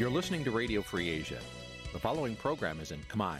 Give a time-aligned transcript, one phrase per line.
[0.00, 1.40] You're listening to Radio Free Asia.
[1.92, 3.38] The following program is in Khmer.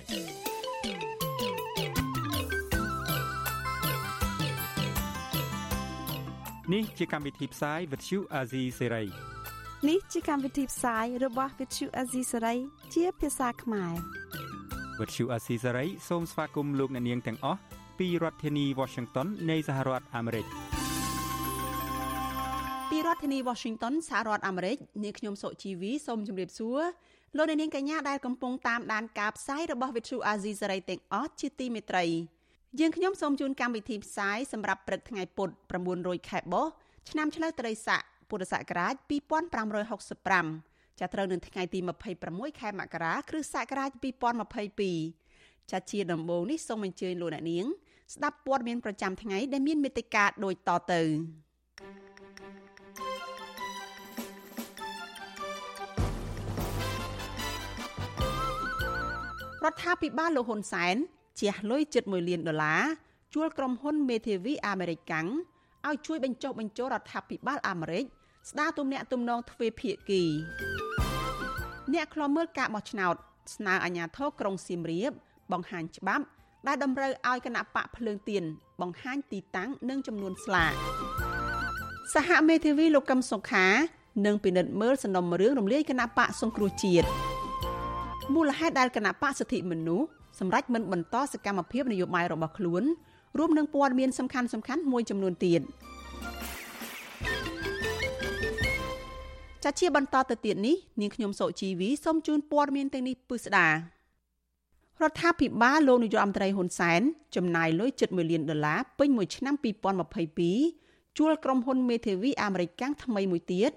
[6.75, 9.07] នេះជាកម្មវិធីផ្សាយ Vuthu Azizi Serai
[9.89, 12.59] នេះជាកម្មវិធីផ្សាយរបស់ Vuthu Azizi Serai
[12.95, 13.95] ជាភាសាខ្មែរ
[14.99, 17.61] Vuthu Azizi Serai សូមស្វាគមន៍លោកអ្នកនាងទាំងអស់
[17.99, 20.60] ពីរដ្ឋធានី Washington នៃសហរដ្ឋអាមេរិក។ពី
[23.07, 26.81] រដ្ឋធានី Washington សហរដ្ឋអាមេរិកនាងខ្ញុំសុជីវីសូមជម្រាបសួរ
[27.37, 32.05] លោកអ្នកនាងកញ្ញាដែលកំពុងតាមដានការផ្សាយរបស់ Vithu Azizi សេរីទាំងអស់ជាទីមេត្រី
[32.81, 35.49] យើងខ្ញុំសូមជូនកម្មវិធីផ្សាយសម្រាប់ព្រឹកថ្ងៃពុធ
[35.91, 36.67] 900ខែបោះ
[37.11, 38.01] ឆ្នាំឆ្លូវត្រីស័ក
[38.31, 38.95] ពុរសករាជ
[40.17, 41.79] 2565ចាប់ត្រូវនៅថ្ងៃទី
[42.21, 43.91] 26ខែមករាគ្រិស្តសករាជ
[45.01, 47.67] 2022ចាត់ជាដំបូងនេះសូមអញ្ជើញលោកអ្នកនាង
[48.15, 51.03] ស្ដាប់ព័ត៌មានប្រចាំថ្ងៃដែលមានមេត្តាដូចតទៅ
[59.65, 60.97] រដ្ឋាភិបាលលោកហ៊ុនសែន
[61.41, 62.83] ជះលុយជិត1លានដុល្លារ
[63.35, 65.27] ជួលក្រុមហ៊ុនមេធាវីអាមេរិកកាំង
[65.89, 68.05] ឲ្យជួយបញ្ចុះបញ្ចូលរដ្ឋាភិបាលអាមេរិក
[68.51, 70.23] ស្ដារទំនាក់ទំនងទ្វេភាគី
[71.93, 73.15] អ្នកខ្លំមើលការបោះឆ្នោត
[73.55, 75.13] ស្នើអាជ្ញាធរក្រុងសៀមរាប
[75.53, 76.25] បង្ហាញច្បាប់
[76.67, 78.45] ដែលតម្រូវឲ្យគណៈបកភ្លើងទៀន
[78.81, 80.73] បង្ហាញទីតាំងនិងចំនួនស្លាក
[82.15, 83.67] សហមេធាវីលោកកឹមសុខា
[84.27, 87.30] នឹងពិនិត្យមើលសំណុំរឿងរំលាយគណៈបកសង្គ្រោះជាតិ
[88.35, 90.07] មូលហេតុដែលគណៈបកសិទ្ធិមនុស្ស
[90.41, 92.83] សម្រាប់មិនបន្តសកម្មភាពនយោបាយរបស់ខ្លួន
[93.39, 95.61] រួមនឹងព័ត៌មានសំខាន់សំខាន់មួយចំនួនទៀត
[99.65, 103.75] ចាជាបន្តទៅទៀតនេះនាងខ្ញុំសុជីវីសូមជូនព័ត៌មានទាំងនេះពិស្ដារ
[105.11, 107.01] ដ្ឋាភិបាលលោកនាយករដ្ឋមន្ត្រីហ៊ុនសែន
[107.37, 109.55] ចំណាយលុយជិត1លានដុល្លារពេញមួយឆ្នាំ
[110.37, 113.71] 2022ជួលក្រុមហ៊ុនមេធាវីអាមេរិកកាំងថ្មីមួយទៀត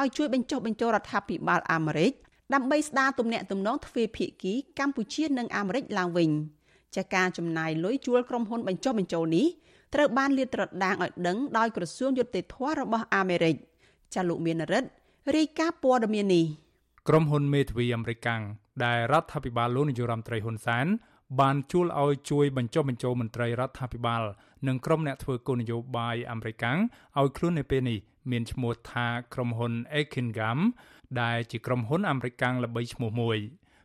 [0.00, 2.12] ឲ្យជួយបញ្ចុះបញ្ចូលរដ្ឋាភិបាលអាមេរិក
[2.52, 6.30] ដើម្បីស្ដារទំនាក់ទំនងទ្វេភាគីកម្ពុជានិងអាមេរិកឡើងវិញ
[6.96, 9.46] ចាការចំណាយលុយជួលក្រុមហ៊ុនបញ្ចុះបញ្ចូលនេះ
[9.94, 13.56] ត្រូវបានលាតត្រដាងឲ្យដឹងដោយក្រសួងយុតិធម៌របស់អាមេរិក
[14.14, 14.88] ចាលោកមានរិទ្ធ
[15.36, 16.44] រាយការណ៍ព័ត៌មាននេះ
[17.08, 18.42] ក្រុមហ៊ុនមេធាវីអាមេរិកកាំង
[18.84, 20.86] ដែលរដ្ឋាភិបាលលោកនាយរដ្ឋមន្ត្រីហ៊ុនសែន
[21.40, 24.22] បានជួលឲ្យជួយបញ្ចុះបញ្ចូលមន្ត្រីរដ្ឋាភិបាល
[24.68, 26.78] និងក្រុមអ្នកធ្វើគោលនយោបាយអាមេរិកកាំង
[27.18, 27.98] ឲ្យខ្លួននៅពេលនេះ
[28.30, 30.58] មានឈ្មោះថាក្រុមហ៊ុន Ekingam
[31.22, 33.38] ដែលជាក្រុមហ៊ុនអាមេរិកកាំងល្បីឈ្មោះមួយ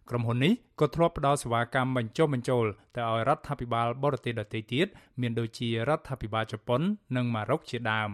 [0.09, 4.87] ក្រុមហ៊ុននេះក៏ធ្លាប់ផ្ដល់សេវាកម្មបញ្ចុះបញ្ចូលទៅឲ្យរដ្ឋាភិបាលបរទេសដទៃទៀត
[5.21, 6.81] មានដូចជារដ្ឋាភិបាលជប៉ុន
[7.15, 8.11] និងម៉ារ៉ុកជាដើម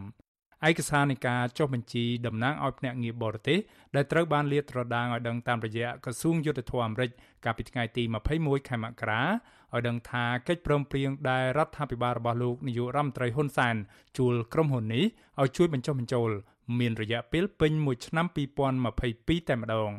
[0.67, 3.59] ឯកសារនៃការចុះបញ្ជីតំណាងឲ្យភ្នាក់ងារបរទេស
[3.95, 7.09] ដែលត្រូវបានលាតត្រដាងឲ្យដឹងតាមរយៈក្រសួងយុទ្ធភ័ពអាមេរិក
[7.45, 8.03] កាលពីថ្ងៃទី
[8.35, 13.75] 21ខែមករាឲ្យដឹងថាកិច្ចព្រមព្រៀងដែលរដ្ឋាភិបាលរបស់លោកនាយករដ្ឋមន្ត្រីហ៊ុនសែន
[14.17, 15.05] ជួលក្រុមហ៊ុននេះ
[15.41, 16.29] ឲ្យជួយបញ្ចុះបញ្ចូល
[16.79, 18.25] មានរយៈពេលពេញមួយឆ្នាំ
[18.87, 19.91] 2022តែម្ដង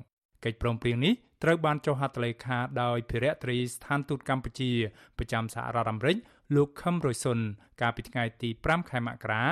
[0.45, 4.71] កិច្ចព្រមព្រៀងនេះត្រូវបានចុះហត្ថលេខាដោយភារៈត្រីស្ថានទូតកម្ពុជា
[5.19, 6.17] ប្រចាំសហរដ្ឋអាមេរិក
[6.55, 7.39] លោកខឹមរុយសុន
[7.81, 9.45] កាលពីថ្ងៃទី5ខែមករា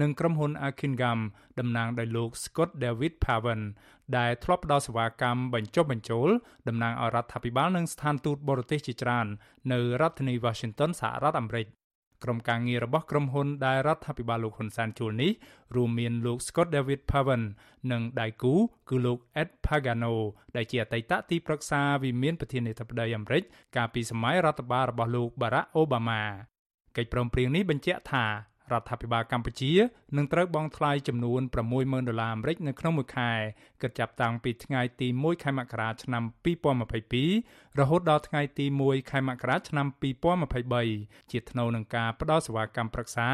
[0.00, 1.20] និងក្រុមហ៊ុន Akingam
[1.58, 3.60] តំណាងដោយលោក Scott David Pavan
[4.16, 6.28] ដែលធ្លាប់ផ្ដល់សេវាកម្មបញ្ចុះបញ្ចូល
[6.68, 9.26] តំណាងឲ្យរដ្ឋាភិបាលនិងស្ថានទូតបរទេសជាច្រើន
[9.72, 11.66] នៅរដ្ឋធានី Washington សហរដ្ឋអាមេរិក
[12.24, 15.32] ក្រុមការងាររបស់ក្រុមហ៊ុនដែលរដ្ឋាភិបាលលោកហ៊ុនសែនជួលនេះ
[15.76, 17.42] រួមមានលោក Scott David Pavan
[17.92, 18.54] និងដៃគូ
[18.88, 20.14] គឺលោក Ed Pagano
[20.56, 23.42] ដែលជាអតីតទីប្រឹក្សាវិមានប្រធានាធិបតីអាមេរិក
[23.76, 26.20] កាលពីសម័យរដ្ឋបាលរបស់លោក Barack Obama
[26.96, 28.26] កិច្ចព្រមព្រៀងនេះបញ្ជាក់ថា
[28.72, 29.72] រដ្ឋាភិបាលកម្ពុជា
[30.16, 31.40] នឹងត្រូវបង់ថ្លៃចំនួន
[31.74, 33.30] 60000ដុល្លារអាមេរិកនៅក្នុងមួយខែ
[33.82, 36.22] គិតចាប់តាំងពីថ្ងៃទី1ខែមករាឆ្នាំ
[36.94, 39.86] 2022រហូតដល់ថ្ងៃទី1ខែមករាឆ្នាំ
[40.54, 43.28] 2023ជាថ្នូវនឹងការផ្ដល់សេវាកម្មប្រឹក្សា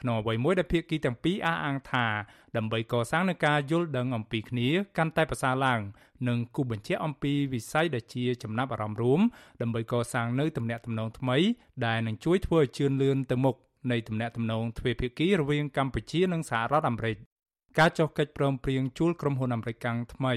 [0.00, 2.06] ក្នុងអ្វីមួយដែលភាគីទាំងពីរអះអាងថា
[2.56, 5.80] ដើម្បីកសាងនូវការយល់ដឹងអំពីគ្នាកាន់តែប្រសើរឡើង
[6.28, 9.20] និងគូបញ្ជាក់អំពីវិស័យដែលជាចំណាប់អារម្មណ៍រួម
[9.60, 11.36] ដើម្បីកសាងនូវទំនាក់ទំនងថ្មី
[11.86, 13.56] ដែលនឹងជួយធ្វើឲ្យជឿនលឿនទៅមុខ
[13.92, 17.16] នៃទំនាក់ទំនងទ្វេភាគីរវាងកម្ពុជានិងសហរដ្ឋអាមេរិក
[17.78, 20.34] ការចុះកិច្ចព្រមព្រៀងជួលក្រុមហ៊ុនអាមេរិកកាំងថ្មី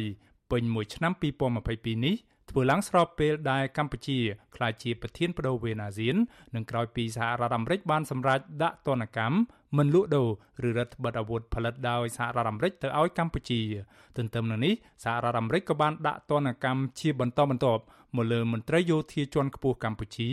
[0.51, 1.11] ពេញមួយឆ្នាំ
[1.59, 2.15] 2022នេះ
[2.49, 4.19] ធ្វើឡើងស្របពេលដែលកម្ពុជា
[4.55, 6.15] ក្លាយជាប្រធានបដូវវេនអាស៊ាន
[6.55, 9.37] និងក្រោយពីសហរដ្ឋអាមេរិកបានសម្រេចដាក់ទណ្ឌកម្ម
[9.77, 10.29] មិនលក់ដូរ
[10.67, 13.61] ឬរដ្ឋបិទអាវុធផលិតដោយសហរដ្ឋអាមេរិកទៅឲ្យកម្ពុជា
[14.17, 14.73] ទន្ទឹមនឹងនេះ
[15.03, 17.83] សហរដ្ឋអាមេរិកក៏បានដាក់ទណ្ឌកម្មជាបន្តបន្ទាប់
[18.15, 20.29] មកលើមន្ត្រីយោធាជាន់ខ្ពស់កម្ពុជា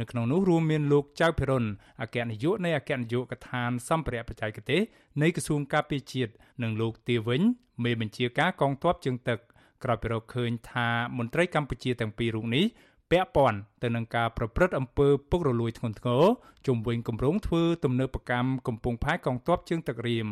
[0.00, 1.64] នៅក្នុងនោះរួមមានលោកចៅភិរុន
[2.02, 4.80] អគ្គនាយកនៃអគ្គនាយកដ្ឋានសម្ភារៈបច្ចេកទេស
[5.22, 6.32] នៃក្រសួងការពារជាតិ
[6.62, 7.42] និងលោកទាវិញ
[7.84, 9.38] មេបញ្ជាការកងទ័ពជើងទឹក
[9.84, 10.88] ក្រោយពីរកឃើញថា
[11.18, 12.64] មន្ត្រីកម្ពុជាទាំងពីររូបនេះ
[13.10, 16.24] ពាក់ព័ន្ធទៅនឹងការប្រព្រឹត្តអំពើពុករលួយធ្ងន់ធ្ងរ
[16.66, 20.28] ជំវិញគម្រោងធ្វើទំនើបកម្មកំពង់ផែកងទ័ពជើងទឹករៀម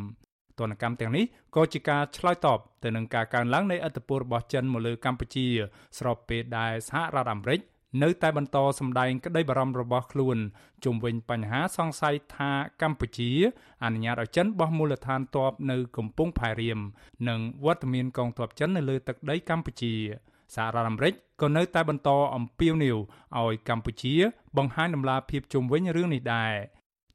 [0.61, 1.25] ទណ្ឌកម្មទាំងនេះ
[1.57, 5.47] ក៏ជាការឆ្លើយតបទៅនឹងការកើនឡើងនៃអធិបតេយ្យរបស់ចិនមកលើកម្ពុជា
[5.99, 7.61] ស្របពេលដែលសហរដ្ឋអាមេរិក
[8.03, 10.37] នៅតែបន្តសម្ដែងក្តីបារម្ភរបស់ខ្លួន
[10.85, 12.51] ជុំវិញបញ្ហាសង្ស័យថា
[12.83, 13.31] កម្ពុជា
[13.85, 16.79] អនុញ្ញាតឲ្យចិនបោះមូលដ្ឋានទ័ពនៅកំពង់ផែរៀម
[17.29, 19.95] និងវត្តមានកងទ័ពចិននៅលើទឹកដីកម្ពុជា
[20.55, 21.13] សហរដ្ឋអាមេរិក
[21.43, 22.99] ក៏នៅតែបន្តអំពាវនាវ
[23.39, 24.15] ឲ្យកម្ពុជា
[24.57, 26.55] បង្ហាញដំណាភាពជុំវិញរឿងនេះដែរ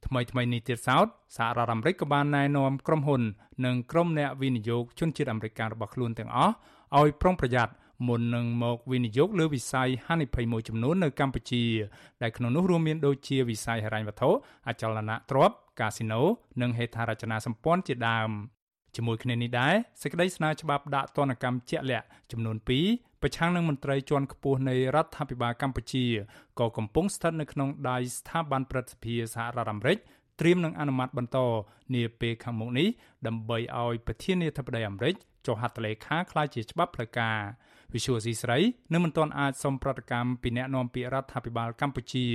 [0.05, 1.07] ថ្មីថ្មីនេះទៀតសោត
[1.38, 3.21] សហរដ្ឋអាមេរិកក៏បានណែនាំក្រុមហ៊ុន
[3.65, 6.53] និងក្រុមអ្នកវិនិយោគជនជាតិអាមេរិករបស់ខ្លួនទាំងអស់
[7.00, 7.73] ឲ្យប្រុងប្រយ័ត្ន
[8.07, 11.63] មុននឹងមកវិនិយោគលើវិស័យហានិភ័យមួយចំនួននៅកម្ពុជា
[12.21, 14.29] ដែលក្នុងនោះរួមមានដូចជាវិស័យហិរញ្ញវត្ថុ
[14.67, 16.21] អចលនទ្រព្យកាស៊ីណូ
[16.61, 18.29] និងហេដ្ឋារចនាសម្ព័ន្ធជាដើម
[18.95, 22.57] ជាមួយគ្នានេះដែរសេចក្តីស្នើច្បាប់ដាក់ទណ្ឌកម្មជាក់លាក់ចំនួន
[22.90, 26.06] 2ប្រឆាំងនឹងមន្ត្រីជាន់ខ្ពស់នៃរដ្ឋាភិបាលកម្ពុជា
[26.60, 29.98] ក៏កំពុងស្ថិតនៅក្នុងដៃស្ថាប័នព្រឹទ្ធសភាសហរដ្ឋអាមេរិក
[30.40, 31.38] ត្រៀមនឹងអនុម័តបន្ត
[31.95, 32.88] នាពេលខាងមុខនេះ
[33.28, 35.16] ដើម្បីឲ្យប្រធានាធិបតីអាមេរិក
[35.48, 37.39] ចុះហត្ថលេខាក្លាយជាច្បាប់ផ្លូវការ
[37.94, 38.60] វិសុវស៊ីស្រី
[38.94, 42.25] នៅមិនទាន់អាចសុំប្រតិកម្មពីអ្នកនាំពាក្យរដ្ឋាភិបាលកម្ពុជា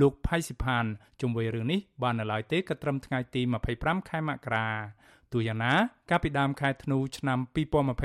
[0.00, 0.84] លោកផៃស៊ីផាន
[1.20, 3.42] ជុំវិញរឿងនេះបាននៅឡើយទេក៏ត្រឹមថ្ងៃទី
[3.76, 4.68] 25ខែមករា
[5.32, 5.74] ទូយ៉ាងណា
[6.10, 7.38] កាលពីដើមខែធ្នូឆ្នាំ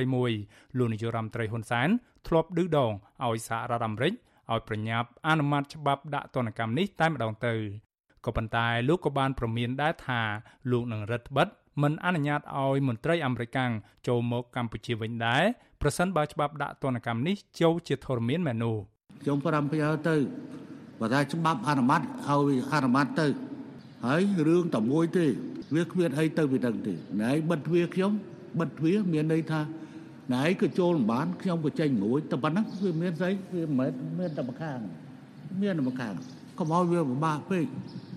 [0.02, 1.90] 2021លោកនាយរដ្ឋមន្ត្រីហ៊ុនសែន
[2.28, 2.92] ធ្លាប់ឌឺដង
[3.26, 4.14] ឲ្យសហរដ្ឋអាមេរិក
[4.52, 7.54] ឲ្យប្រញាប់អនុម័តច្បាប់ដាក់ទណ្ឌកម្មនេះតែម្ដងទៅ
[8.26, 10.22] ក៏ប៉ុន្តែលោកក៏បានប្រមានដែរថា
[10.72, 13.58] លោកនឹងរឹតបន្តឹងមិនអនុញ្ញាតឲ្យមន្ត្រីអាមេរិក
[14.08, 15.44] ចូលមកកម្ពុជាវិញដែរ
[15.82, 18.78] ប្រសិនបើច្បាប់ដាក់ទណ្ឌកម្មនេះចូលជាធរមានមែននោះ
[19.22, 20.16] ខ្ញុំប្រាំប្រយោទៅ
[21.00, 23.28] បើថាច្បាប់អនុម័តឲ្យអនុម័តទៅ
[24.06, 25.26] ហើយរឿងតែមួយទេ
[25.76, 28.12] វាគ្មានអីទៅពីដឹងទេណែបិទទ្វារខ្ញុំ
[28.60, 29.62] បិទទ្វារមានន័យថា
[30.34, 34.78] ណែក៏ចូលមិនបានខ្ញុំក៏ចេញមួយតែប៉ុណ្ណឹងវាមានស្អីវាមិនមានតែម្ខាង
[35.62, 36.14] មានតែម្ខាង
[36.60, 37.66] កុំឲ្យវាពិបាកពេក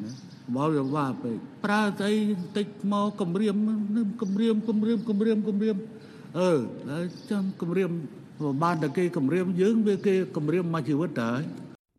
[0.04, 0.12] ណា
[0.56, 2.14] បោវាវ៉ាពេកប្រើស្អី
[2.56, 3.56] តិចមកគម្រាម
[4.22, 5.76] គម្រាមគម្រាមគម្រាមគម្រាម
[6.38, 6.50] អឺ
[6.90, 7.90] ហើយចាំគម្រាម
[8.62, 11.32] បានតែគេគម្រាមយើងវាគេគម្រាមមកជីវិតតើ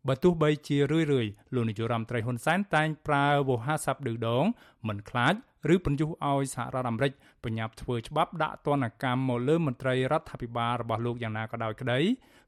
[0.08, 4.44] បើទោះបីជារឿយរឿយលោកនាយរដ្ឋមន្ត្រីហ៊ុនសែនតែងប្រើវោហារស័ព្ទឌឺដង
[4.88, 5.34] មិនខ្លាច
[5.74, 7.12] ឬបញ្យុះឲ្យសហរដ្ឋអាមេរិក
[7.44, 12.00] បញ្ញាប់ធ្វើច្បាប់ដាក់ទណ្ឌកម្មមកលើមន្ត្រីរដ្ឋាភិបាលរបស់លោកយ៉ាងណាក៏ដោយក្តី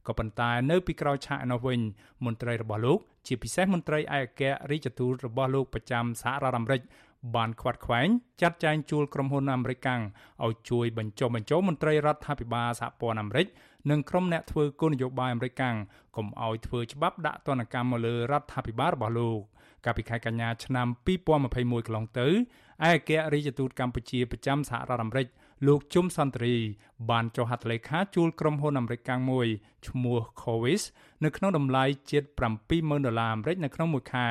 [0.06, 1.80] ក៏ប៉ុន្តែនៅពីក្រោយឆាកនោះវិញ
[2.24, 6.80] មន្ត្រីរបស់លោក ជាពិសេសមន្ត្រីឯកអគ្គរដ្ឋទូតរបស់លោកប្រចាំសហរដ្ឋអាមេរិក
[7.36, 8.08] បានខ្វាត់ខ្វែង
[8.42, 10.02] ចាត់ចែងជួលក្រុមហ៊ុនអាមេរិកកាំង
[10.44, 13.46] ឲ្យជួយបញ្ចុះបញ្ចូលមន្ត្រីរដ្ឋាភិបាលសហព័ន្ធអាមេរិក
[13.90, 15.76] និងក្រុមអ្នកធ្វើគោលនយោបាយអាមេរិកកាំង
[16.16, 19.40] កុំឲ្យធ្វើច្បាប់ដាក់ទណ្ឌកម្មមកលើរដ្ឋាភិបាលរបស់លោក
[19.84, 20.86] កាលពីខែកញ្ញាឆ្នាំ
[21.36, 22.34] 2021កន្លងទៅឯក
[22.82, 25.26] អគ្គរដ្ឋទូតកម្ពុជាប្រចាំសហរដ្ឋអាមេរិក
[25.66, 26.56] លោកជុំសន្តិរី
[27.10, 29.46] បានចុះហត្ថលេខាជួលក្រុមហ៊ុនអាមេរិកកាំងមួយ
[29.88, 30.82] ឈ្មោះ Covis
[31.24, 32.24] នៅក្នុងតម្លៃជិត
[32.64, 34.28] 70000ដុល្លារអាមេរិកនៅក្នុងមួយខែ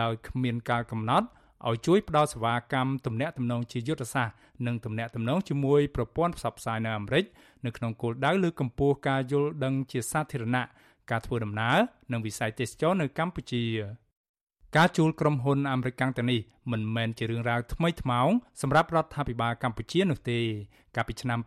[0.00, 1.26] ដោយគ្មានការកំណត់
[1.68, 4.34] ឲ្យជួយផ្ដល់សេវាកម្មទំនាក់ទំនងជាយុទ្ធសាស្ត្រ
[4.66, 7.24] និងទំនាក់ទំនងជាមួយប្រព័ន្ធផ្សព្វផ្សាយនៅអាមេរិក
[7.66, 10.64] នៅក្នុងគោលដៅលើកកម្ពស់ការយល់ដឹងជាសាធារណៈ
[11.10, 11.76] ការធ្វើដំណើរ
[12.12, 13.64] និងវិស័យទេសចរនៅកម្ពុជា
[14.76, 16.40] ការជួលក្រុមហ៊ុនអាមេរិកទាំងនេះ
[16.72, 18.28] មិនមែនជារឿងរ៉ាវថ្មីថ្មោង
[18.62, 20.40] សម្រាប់រដ្ឋាភិបាលកម្ពុជានោះទេ
[20.96, 21.38] កាលពីឆ្នាំ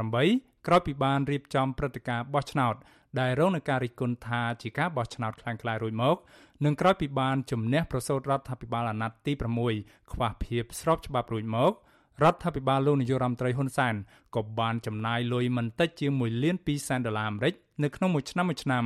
[0.00, 2.74] 2018ក្រោយពីបានរៀបចំព្រឹត្តិការណ៍បោះឆ្នោត
[3.20, 6.16] ដែលរងនឹងការរិះគន់ថាជាការបោះឆ្នោតខ្លាំងក្លារួចមក
[6.64, 9.32] និងក្រោយពីបានជំនះប្រសូតរដ្ឋាភិបាលអាណត្តិទី
[9.72, 11.72] 6ខ្វះភាពស្របច្បាប់រួចមក
[12.22, 13.94] រដ្ឋាភិបាលលោកនាយរដ្ឋមន្ត្រីហ៊ុនសែន
[14.36, 18.84] ក៏បានចំណាយលុយមិនតិចជាង1លាន2សែនដុល្លារអាមេរិកនៅក្នុងមួយឆ្នាំមួយឆ្នាំ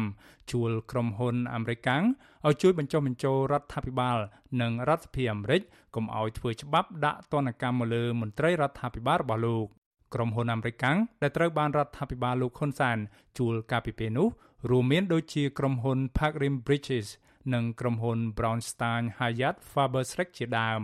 [0.53, 2.03] ជួលក្រុមហ៊ុនអាមេរិកាំង
[2.47, 4.19] ឲ្យជួយបញ្ចុះបញ្ចូលរដ្ឋាភិបាល
[4.61, 5.63] និងរដ្ឋសភាអាមេរិក
[5.95, 9.67] កុំឲ្យធ្វើច្បាប់ដាក់ទណ្ឌកម្មមកលើមន្ត្រីរដ្ឋាភិបាលរបស់លោក
[10.15, 12.99] ក្រុមហ៊ុនអាមេរិកកាំងដែលត្រូវបានរដ្ឋាភិបាលលោកហ៊ុនសែន
[13.39, 14.29] ជួលកាលពីពេលនោះ
[14.71, 17.09] រួមមានដូចជាក្រុមហ៊ុន Park Rim Bridges
[17.55, 20.83] និងក្រុមហ៊ុន Brownstein Hyatt Faber-Schleck ជាដើម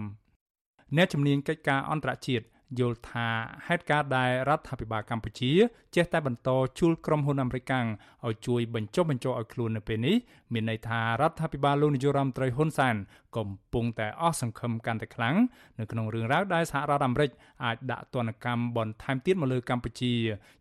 [0.96, 2.44] អ្នកជំនាញកិច្ចការអន្តរជាតិ
[2.78, 3.28] យល់ថា
[3.66, 5.52] ហេតុការណ៍ដែលរដ្ឋាភិបាលកម្ពុជា
[5.96, 6.48] ចេះតែបន្ត
[6.78, 10.16] ជួលក្រុមហ៊ុនអាមេរិកឲ្យជួយបញ្ចុះបញ្ចូលឲ្យខ្លួននៅពេលនេះ
[10.52, 12.96] មានន័យថារដ្ឋាភិបាលលោកនាយរដ្ឋមន្ត្រីហ៊ុនសែន
[13.36, 15.36] កំពុងតែអស់សង្ឃឹមកាន់តែខ្លាំង
[15.78, 17.30] នៅក្នុងរឿងរ៉ាវដែលសហរដ្ឋអាមេរិក
[17.64, 20.12] អាចដាក់ទណ្ឌកម្មបន្ថែមទៀតមកលើកម្ពុជា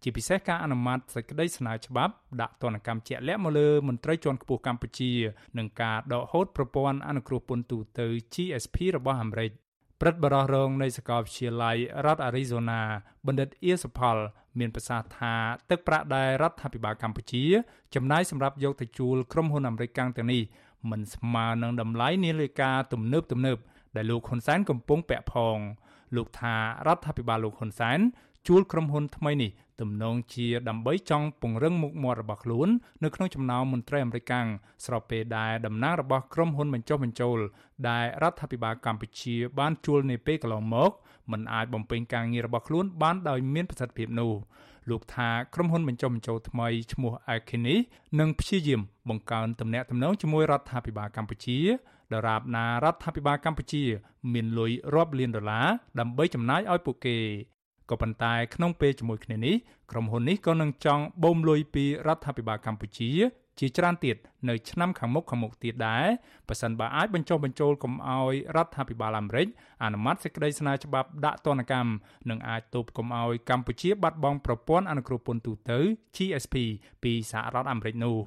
[0.04, 5.12] ជាពិសេសការអនុម័តសេចក្តីស្នើច្បាប់ដាក់ទណ្ឌកម្មជាក់លាក់មកលើមន្ត្រីជាន់ខ្ពស់កម្ពុជា
[5.58, 9.52] និងការដកហូតប្រព័ន្ធអនុគ្រោះពន្ធទូទៅ GSP របស់អាមេរិក
[10.02, 12.82] ព្រឹទ្ធបរិះរងនៃសាកលវិទ្យាល័យរដ្ឋអារីโซណា
[13.28, 14.18] បណ្ឌិតអៀសផល
[14.60, 15.34] មានប្រសាសន៍ថា
[15.70, 17.44] ទឹកប្រាក់ដែលរដ្ឋាភិបាលកម្ពុជា
[17.96, 20.42] ចំណាយសម្រាប់យកទៅជួលក្រុមហ៊ុនអាមេរិកកាំងទាំងនេះ
[20.92, 23.58] មិនស្មើនឹងតម្លៃនាឡិកាទំនើបទំនើប
[23.96, 25.58] ដែលលោកហ៊ុនសែនកំពុងពាក់ផង
[26.16, 26.56] លោកថា
[26.88, 28.00] រដ្ឋាភិបាលលោកហ៊ុនសែន
[28.48, 32.68] ជួលក្រុមហ៊ុនថ្មីនេះ ទំនងជាដើម្បីចង់ពង្រឹងមុខមាត់របស់ខ្លួន
[33.04, 34.34] នៅក្នុងចំណោមមន្ត្រីអាមេរិក
[34.86, 37.38] ស្របពេលដែលតំណាងរបស់ក្រុមហ៊ុនបញ្ចុះបញ្ចូល
[37.90, 40.92] ដែលរដ្ឋាភិបាលកម្ពុជាបានជួលនាពេលកន្លងមក
[41.32, 44.32] មិនអាចបំពេញការងាររបស់ខ្លួនបានដោយមានប្រសិទ្ធភាពនោះ
[44.90, 47.76] លោកថាក្រុមហ៊ុនបញ្ចុះបញ្ចូលថ្មីឈ្មោះ Arkini
[48.20, 51.58] នឹងព្យាយាមបង្កើនទំនាក់ទំនងជាមួយរដ្ឋាភិបាលកម្ពុជា
[52.14, 53.84] ដរាបណារដ្ឋាភិបាលកម្ពុជា
[54.34, 55.68] មានលុយរាប់លានដុល្លារ
[56.00, 57.18] ដើម្បីចំណាយឲ្យពួកគេ
[57.90, 59.56] ក៏ប៉ុន្តែក្នុងពេលជាមួយគ្នានេះ
[59.92, 63.12] ក្រុមហ៊ុននេះក៏នឹងចង់បូមលុយពីរដ្ឋាភិបាលកម្ពុជា
[63.60, 64.18] ជាច្រើនទៀត
[64.50, 66.06] នៅឆ្នាំខាងមុខខាងមុខទៀតដែរ
[66.48, 69.48] ប៉ះសិនបើអាចបញ្ចុះបញ្ចូលកុំឲ្យរដ្ឋាភិបាលអាមេរិក
[69.84, 71.92] អនុម័តសេចក្តីស្នើច្បាប់ដាក់ទណ្ឌកម្ម
[72.30, 75.80] និងអាចទប់កុំឲ្យកម្ពុជាបាត់បង់ប្រព័ន្ធអនុគ្រោះពន្ធទូទៅ
[76.16, 76.56] GSP
[77.04, 78.18] ពីសហរដ្ឋអាមេរិកនោះ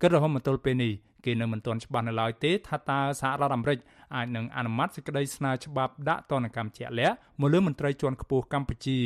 [0.00, 0.92] គិតរហូតមកទល់ពេលនេះ
[1.24, 3.78] គេនៅមិនទាន់ច្បាស់នៅឡើយទេថាតើសហរដ្ឋអាមេរិក
[4.14, 8.98] អាចនឹងអនុម័តសេចក្តីស្នើច្បាប់ដាក់ទណ្ឌកម្មជាក់លាក់មកលើមន្ត្រីជាន់ខ្ពស់កម្ពុជា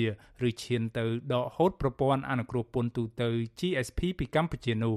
[0.48, 4.96] ឬឈានទៅដកហូតប្រព័ន្ធអនុគ្រោះពន្ធទូទៅ GSP ពីកម្ពុជានោះ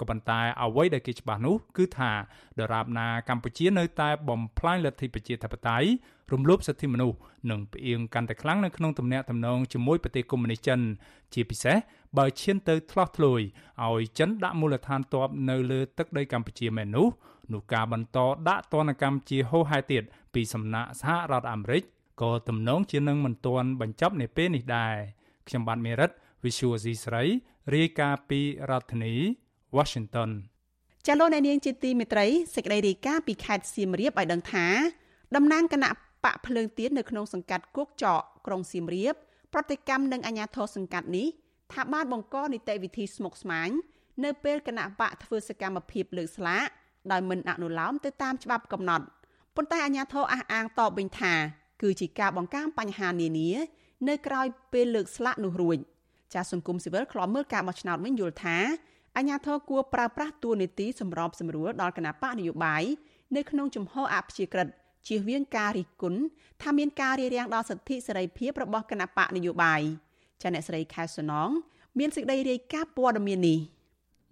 [0.00, 2.12] ក៏ប៉ុន្តែអ្វីដែលគេច្បាស់នោះគឺថា
[2.60, 5.88] ដរាបណាកម្ពុជានៅតែបំផ្លាញលទ្ធិប្រជាធិបតេយ្យ
[6.32, 7.16] រំលោភសិទ្ធិមនុស្ស
[7.50, 10.80] និងផ្អៀងកាន់តែខ្លាំងនៅក្នុងទំនាក់ទំនងជាមួយប្រទេសកុម្មុយនីសចិន
[11.34, 11.76] ជាពិសេស
[12.18, 13.40] បើឈានទៅឆ្លោះធ្លួយ
[13.84, 17.08] ឲ្យចិនដាក់មូលដ្ឋានទ័ពនៅលើទឹកដីកម្ពុជាមែននោះ
[17.52, 20.02] នោះការបន្តដាក់ទណ្ឌកម្មជាហូរហែទៀត
[20.34, 21.82] ពីសំណាក់សហរដ្ឋអាមេរិក
[22.22, 24.94] ក៏ទំនងជានឹងមិនទាន់បញ្ចប់នៅពេលនេះដែរ
[25.48, 26.10] ខ្ញុំបាទមេរិត
[26.44, 27.24] Visual C ស្រី
[27.74, 28.40] រាយការណ៍ពី
[28.70, 29.14] រដ្ឋធានី
[29.76, 30.30] Washington
[31.06, 34.66] ចាលោកអ្នកនាងជាទីមេត្រីសេចក្តីរាយការណ៍ពីខេត្តសៀមរាបឲ្យដឹងថា
[35.36, 35.90] តំណាងគណៈ
[36.24, 39.14] បកភ្លើងទៀននៅក្នុងសង្កាត់គោកចកក្រុងសៀមរាប
[39.52, 41.28] ប្រតិកម្មនឹងអាជ្ញាធរសង្កាត់នេះ
[41.72, 43.70] ថាបានបង្កនីតិវិធីស្មុគស្មាញ
[44.24, 46.66] នៅពេលគណៈបកធ្វើសកម្មភាពលើកស្លាក
[47.12, 49.04] ដោយមិនអនុលោមទៅតាមច្បាប់កំណត់
[49.56, 51.34] ប៉ុន្តែអាជ្ញាធរអះអាងតបវិញថា
[51.82, 53.50] គឺជាការបង្ការបញ្ហានានា
[54.08, 55.78] នៅក្រៅពេលលើកស្លាកនោះរួច
[56.34, 58.58] ចាសសង្គមស៊ីវិលខ្លំមើលការបោះឆ្នោតវិញយល់ថា
[59.16, 62.82] អាញាធរគួរប្រើប្រាស់ទួនាទីសម្របសម្រួលដល់គណៈបកនយោបាយ
[63.36, 64.68] នៅក្នុងជំហរអព្យាក្រឹត
[65.08, 66.20] ជៀសវាងការរិះគន់
[66.62, 69.80] ថាមានការរារាំងដល់សិទ្ធិសេរីភាពរបស់គណៈបកនយោបាយ
[70.42, 71.50] ចាអ្នកស្រីខែសនង
[71.98, 73.58] មានសេចក្តីរាយការណ៍ព័ត៌មាននេះ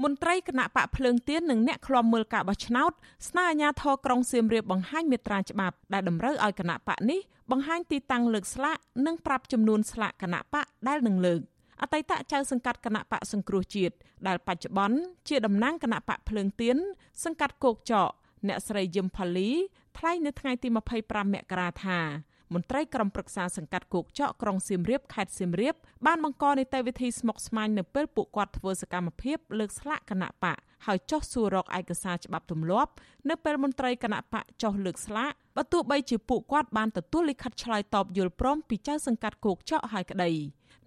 [0.05, 2.93] មន្ត្រីគណៈបកភ្លើងទៀននិងអ្នកឃ្លាំមើលការបោះឆ្នោត
[3.29, 7.21] ស្នើអាជ្ញាធរក្រុងសៀមរាបបង្ហាញមេត្រាច្បាប់ដែលតម្រូវឲ្យគណៈបកនេះ
[7.51, 11.41] បង្ហាញទីតាំងលើកស្លាកនិងប្រាប់ចំនួនស្លាកគណៈបកដែលនឹងលើក។
[11.83, 13.95] អតីតចៅសង្កាត់គណៈបកសង្គ្រោះជាតិ
[14.27, 16.77] ដែលបច្ចុប្បន្នជាតំណាងគណៈបកភ្លើងទៀន
[17.25, 18.11] សង្កាត់គោកចក
[18.49, 19.51] អ្នកស្រីយឹមផាលី
[19.99, 20.69] ថ្លែងនៅថ្ងៃទី
[21.01, 22.01] 25មករាថា
[22.55, 25.75] មន្ត្រីក្រុមប្រឹក្សាសង្កាត់គោកចកក្រុងសៀមរាបខេត្តសៀមរាប
[26.07, 32.93] បានបង្កនីតិវិធីស្មុគស្មាញនៅពេលពួកគាត់ធ្វើសកម្មភាពលើកស្លាកគណៈបកហើយចោះសួររកឯកសារច្បាប់ទម្លាប់
[33.29, 40.31] នៅពេលមន្ត្រីគណៈបកចោះលើកស្លាកបើទោះបីជាពួកគាត់បានទទួលលិខិតឆ្លើយតបយល់ព្រមពីចៅសង្កាត់គោកចកហើយក្តី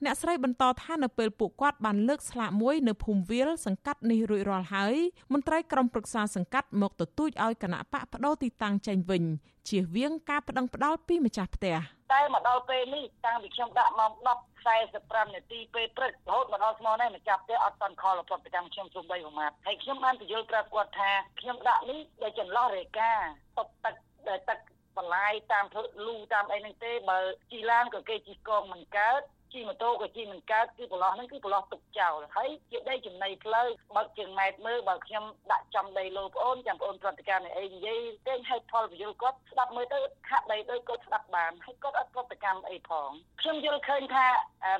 [0.05, 4.95] អ្នកស្រីបន្តថានៅពេលពួកគាត់បានលើកស្លាកមួយនៅភូមិវាលសង្កាត់នេះរួចរាល់ហើយ
[5.33, 9.23] មន្ត្រីក្រុមប្រឹក្សាសង្កាត់មកទទូចឲ្យគណៈបកបដូរទីតាំងចេញវិញ
[9.69, 11.77] ជៀសវាងការប្តឹងផ្តល់ពីម្ចាស់ផ្ទះ
[12.13, 14.37] តែមកដល់ពេលនេះតាំងពីខ្ញុំដាក់ម៉ោង10
[14.75, 23.11] 45នាទីពេលព្រឹករហូតមកដល់ស្មោះនេះម្ចាស់ផ្ទះអត់តន់ខលប្រតិកម្មខ្ញុំសូម្បីប្រមាថហើយខ្ញុំបានពន្យល់ប្រាប់គាត់ថាខ្ញុំដាក់នេះដោយចន្លោះរេកា
[23.57, 23.95] តុបទឹក
[24.29, 24.59] ដែលទឹក
[24.97, 27.19] បន្លាយតាមធ្វើលូតាមអីហ្នឹងទេបើ
[27.51, 29.21] ជីឡានក៏គេជីកងមិនកើត
[29.53, 43.09] ជិះម៉ូតូក៏ជិះមិនកើតគឺប្រឡោះហ្នឹងគឺប្រឡោះទុកចោលហើយជាដីចំណីផ្លូវបើជាងម៉ែត្រមើលបើខ្ញុំដាក់ចំដីលោប្អូនចាំប្អូនប្រតិការនៃអីនិយាយតែហេតុផលពយល់គាត់ស្ដាប់មើលទៅហាក់បីដូចគាត់ស្ដាប់បានហើយគាត់អត់ប្រតិកម្មអីផង
[43.41, 44.27] ខ្ញុំយល់ឃើញថា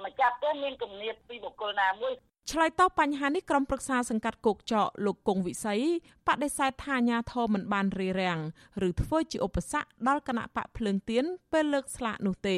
[0.05, 2.15] ម្ចាស់ផ្ទះមានគំនិតពីបុគ្គលណាមួយ
[2.51, 5.81] ឆ្លើយតបបញ្ហានេះក្រុមប្រឹក្សាសង្កាត់គោកចកលោកគង់វិស័យ
[6.27, 8.39] បដិសេធថាអាញាធមមិនបានរារាំង
[8.87, 12.57] ឬធ្វើជាឧបសគ្គដល់គណៈបកភ្លើងទៀនពេលលើកស្លាកនោះទេ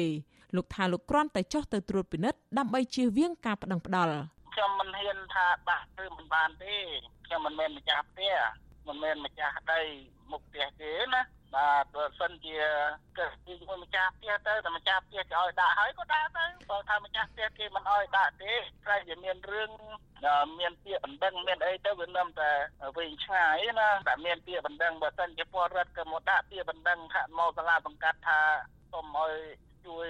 [0.56, 4.14] លោកថាលោកគ្រាន់តែចុះទៅត្រួតពិនិត្យដើម្បីជៀសវាងការប្តឹងផ្តល់
[4.54, 6.74] ខ្ញុំមិនហ៊ានថាបាក់ឬមិនបានទេ
[7.26, 8.34] ខ្ញុំមិនមែនម្ចាស់ផ្ទះ
[8.88, 9.80] មិនមែនម្ចាស់ដី
[10.30, 11.22] មុខផ្ទះទេណា
[11.54, 12.58] បាទបើសិនជា
[13.18, 18.54] គេជាមួយម្ចាស់ផ្ទះទៅតែម្ចាស់ផ្ទះគេឲ្យដាក់ហើយក៏ដាក់ទៅបើថាម្ចាស់ផ្ទះគេមិនឲ្យដាក់ទេ
[18.86, 19.70] តែវាមានរឿង
[20.58, 22.50] មានពាក្យបណ្ដឹងមានអីទៅវានឹមតែ
[22.96, 28.40] វិញឆ្ងាយណាតែមានពាក្យបណ្ដឹងបើសិនជាពលរដ្ឋក៏មកដាក់ពាក្យបណ្ដឹងថាមកសាលាបង្កាត់ថា
[28.92, 29.34] សូមឲ្យ
[29.86, 30.08] ជួយ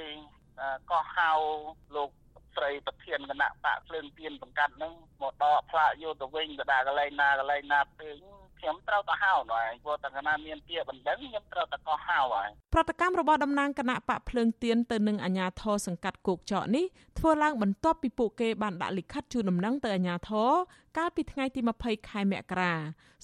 [0.90, 1.30] កោះហៅ
[1.96, 2.10] លោក
[2.56, 8.16] ស្រីប្រធានគណៈបកភ្លើងទៀនបង្កាត់ហ្នឹងមកដកផ្លាកយកទៅវិញទៅដាក់កន្លែងណាកន្លែងណាពេញ
[8.64, 16.84] ខខ្ញុំត្រូវទៅហៅហើយព្រោះតែកណាមានពាក្យបណ្ដឹងខ្ញុំត្រូវតែកោះហៅហើយប្រតិកម្មរបស់តំណាងគណៈបកភ្លើងទៀនទៅនឹងអាជ្ញាធរសង្កាត់គោកចកនេះ
[17.18, 20.50] ធ្វើឡើងបន្ទាប់ពីពួកគេបានដាក់លិខិតជូនដំណឹងទៅអាជ្ញាធរ
[20.98, 22.74] កាលពីថ្ងៃទី20ខែមករា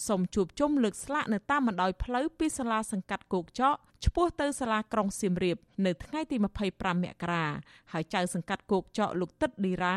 [0.06, 7.44] សូមជួបជុំលើកស្លាកនៅតាមបណ្ដោយផ្លូវពីសាលាសង្កាត់គោកចក ឆ្ពោះទៅសាលាក្រុងសៀមរាបនៅថ្ងៃទី25មករា
[7.92, 9.96] ហើយចៅសង្កាត់គោកចកលោកទឹកឌីរ៉ា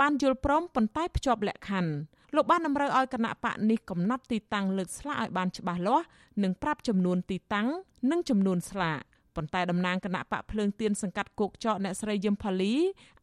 [0.00, 1.92] បានយល់ព្រមប៉ុន្តែភ្ជាប់លក្ខខណ្ឌ
[2.34, 6.06] លោកបានតម្រូវឲ្យគណៈបកនេះកំណត់ទីតាំងលើកស្លាកឲ្យបានច្បាស់លាស់
[6.42, 7.68] និងប្រាប់ចំនួនទីតាំង
[8.10, 8.98] និងចំនួនស្លាក
[9.36, 12.74] ប៉ុន្តែតំណាងគណៈបកភ្លើងទៀនសង្កាត់គោកចកអ្នកស្រីយឹមផាលី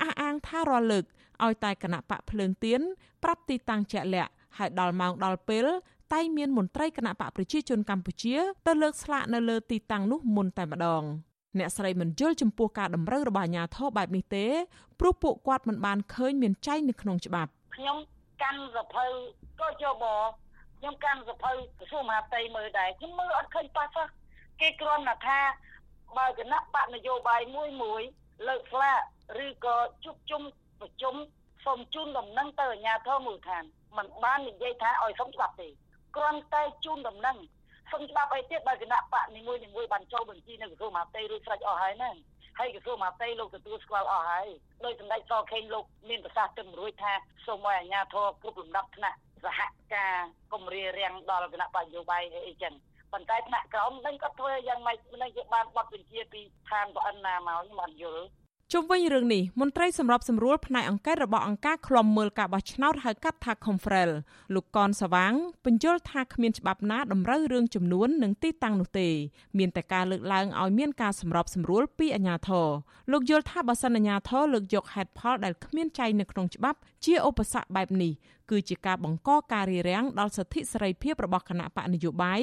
[0.01, 1.05] អះអាងថារាល់លើក
[1.43, 2.81] ឲ្យតែគណៈបកភ្លើងទៀន
[3.23, 5.65] ប្រាប់ទីតាំងជាក់លាក់ហើយដល់ម៉ោងដល់ពេល
[6.13, 8.35] តែមានមន្ត្រីគណៈបកប្រជាជនកម្ពុជា
[8.67, 11.03] ទៅលើកស្លាកនៅលើទីតាំងនោះមុនតែម្ដង
[11.59, 14.45] អ្នកស្រីមិនយល់ចំពោះការតម្រូវរបស់អាជ្ញាធរបែបនេះទេ
[14.99, 17.97] ព្រោះពួកគាត់មិនបានឃើញមានចែងនៅក្នុងច្បាប់ខ្ញុំ
[18.41, 19.05] កាន់សភៅ
[19.59, 20.29] ក៏យកមក
[20.79, 24.07] ខ្ញុំកាន់សភៅក្រសួងមហាផ្ទៃមើលដែរខ្ញុំមើលអត់ឃើញប៉ះសោះ
[24.61, 25.39] គេគ្រាន់តែថា
[26.17, 28.01] បើគណៈបកនយោបាយមួយមួយ
[28.47, 28.99] លើកស្លាក
[29.45, 30.41] ឬក៏ជួបជុំ
[30.79, 31.15] ប្រជុំ
[31.65, 33.63] សូមជូនដំណឹងទៅអាជ្ញាធរមូលដ្ឋាន
[33.97, 35.69] มันបាននិយាយថាឲ្យសុំច្បាប់ទេ
[36.15, 37.37] គ្រាន់តែជូនដំណឹង
[37.91, 42.15] សុំច្បាប់អីទៀតបើគណៈបកនីមួយនីមួយបានចូលបញ្ជីនៅក្រសួងមហាផ្ទៃឬស្រេចអស់ហើយហ្នឹង
[42.59, 44.47] ហើយក្រសួងមហាផ្ទៃលោកទទួលស្គាល់អស់ហើយ
[44.85, 47.13] ដោយសម្ដេចសខេងលោកមានប្រសាសន៍ទៅរួចថា
[47.45, 49.59] សូមឲ្យអាជ្ញាធរគ្រប់លំដាប់ថ្នាក់សហ
[49.93, 50.15] ការ
[50.53, 52.73] គម្រារាំងដល់គណៈបញ្ញោបាយអីចឹង
[53.13, 58.23] ប៉ុន្តែថ្នាក់ក្រោមនឹងក៏ធ្វើយ៉ាងម៉េចនឹងជាបានបတ်បញ្ជាពីឋានបអិនណាមកខ្ញុំអត់យល់
[58.71, 64.11] ជុំវិញរឿងនេះមន្ត្រីសម្របសម្រួលផ្នែកអង្គការរបស់អង្គការឃ្លាំមើលការបោះឆ្នោតហៅកាត់ថា Confrel
[64.55, 65.33] លោកកនសវាង
[65.65, 69.09] បញ្យល់ថាគ្មានច្បាប់ណាតម្រូវរឿងចំនួននិងទីតាំងនោះទេ
[69.57, 72.67] មានតែការលើកឡើងឲ្យមានការសម្របសម្រួលពីអាជ្ញាធរ
[73.11, 78.13] លោកយល់ថាបើសិនអាជ្ញាធរលើកយកហេតុផលដែលគ្មានចែងនៅក្នុងច្បាប់ជាឧបសគ្គបែបនេះ
[78.49, 82.41] គឺជាការបង្កការរារាំងដល់សិទ្ធិសេរីភាពរបស់គណៈបកនយោបាយ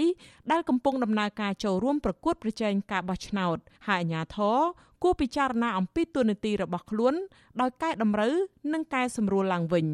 [0.52, 3.56] ដែលកំពុងដំណើរការចូលរួមប្រកួតប្រជែងការបោះឆ្នោត
[3.88, 4.58] ហើយអាជ្ញាធរ
[5.02, 7.14] គួរពិចារណាអំពីទូនាទីរបស់ខ្លួន
[7.60, 8.32] ដោយកែតម្រូវ
[8.72, 9.86] និងកែសម្រួលឡើងវិញ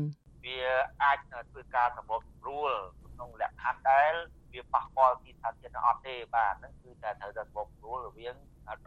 [0.44, 0.60] វា
[1.02, 1.18] អាច
[1.50, 2.70] ធ្វើការសម្របសម្រួល
[3.14, 4.12] ក្នុងលក្ខខណ្ឌដែល
[4.52, 8.34] វាប៉ះពាល់ទីស្ថានភាពអត់ទេបាទហ្នឹងគឺតែត្រូវតែសម្របសម្រួលរវាង
[8.68, 8.78] ឲ្យ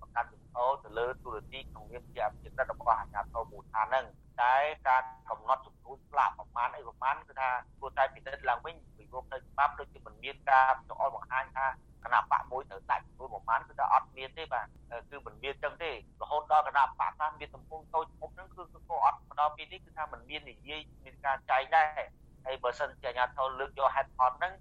[0.00, 4.06] ប្រកាន់ជំហរទៅលើទូរទស្សន៍ក្នុងនាមជាអភិក្រិតរបស់អាជ្ញាធរមូលដ្ឋានហ្នឹង
[4.42, 4.54] តែ
[4.88, 7.50] ការកំណត់ចំនួនស្លាកប្រមាណអីប្រមាណគឺថា
[7.80, 11.66] គួរតែពិនិត្យឡើងវិញពីរោគនៅច្បាប់ដូចជាមិនមានការចោលបង្ហាញថា
[12.04, 14.66] គណៈបកមួយត្រូវដាក់ ចំនួនប្រមាណគឺថាអត់មានទេបាទ
[15.10, 22.00] គឺមិនមានចឹងទេរហូតដល់គណៈបកថាមានទំហំតូចធំហ្នឹងគឺគឺអត់មកដល់ពេលនេះគឺថាមិនមាននិយាយមានការចែកដែរ
[22.46, 24.52] ហើយបើសិនជាអាជ្ញាធរលើកយកហេតុផលហ្នឹង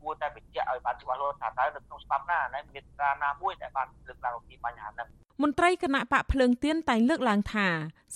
[0.00, 5.08] គួរតែបញ្ជាក់ឲ្យបានច្បាស់លាស់ថាតើនៅក្នុងច្បាប់ណាណាមានការណាមួយដែលបានលើកឡើងអំពីបញ្ហាហ្នឹង
[5.42, 7.66] មន្ត្រីគណៈបកភ្លើងទៀនតែងលើកឡើងថា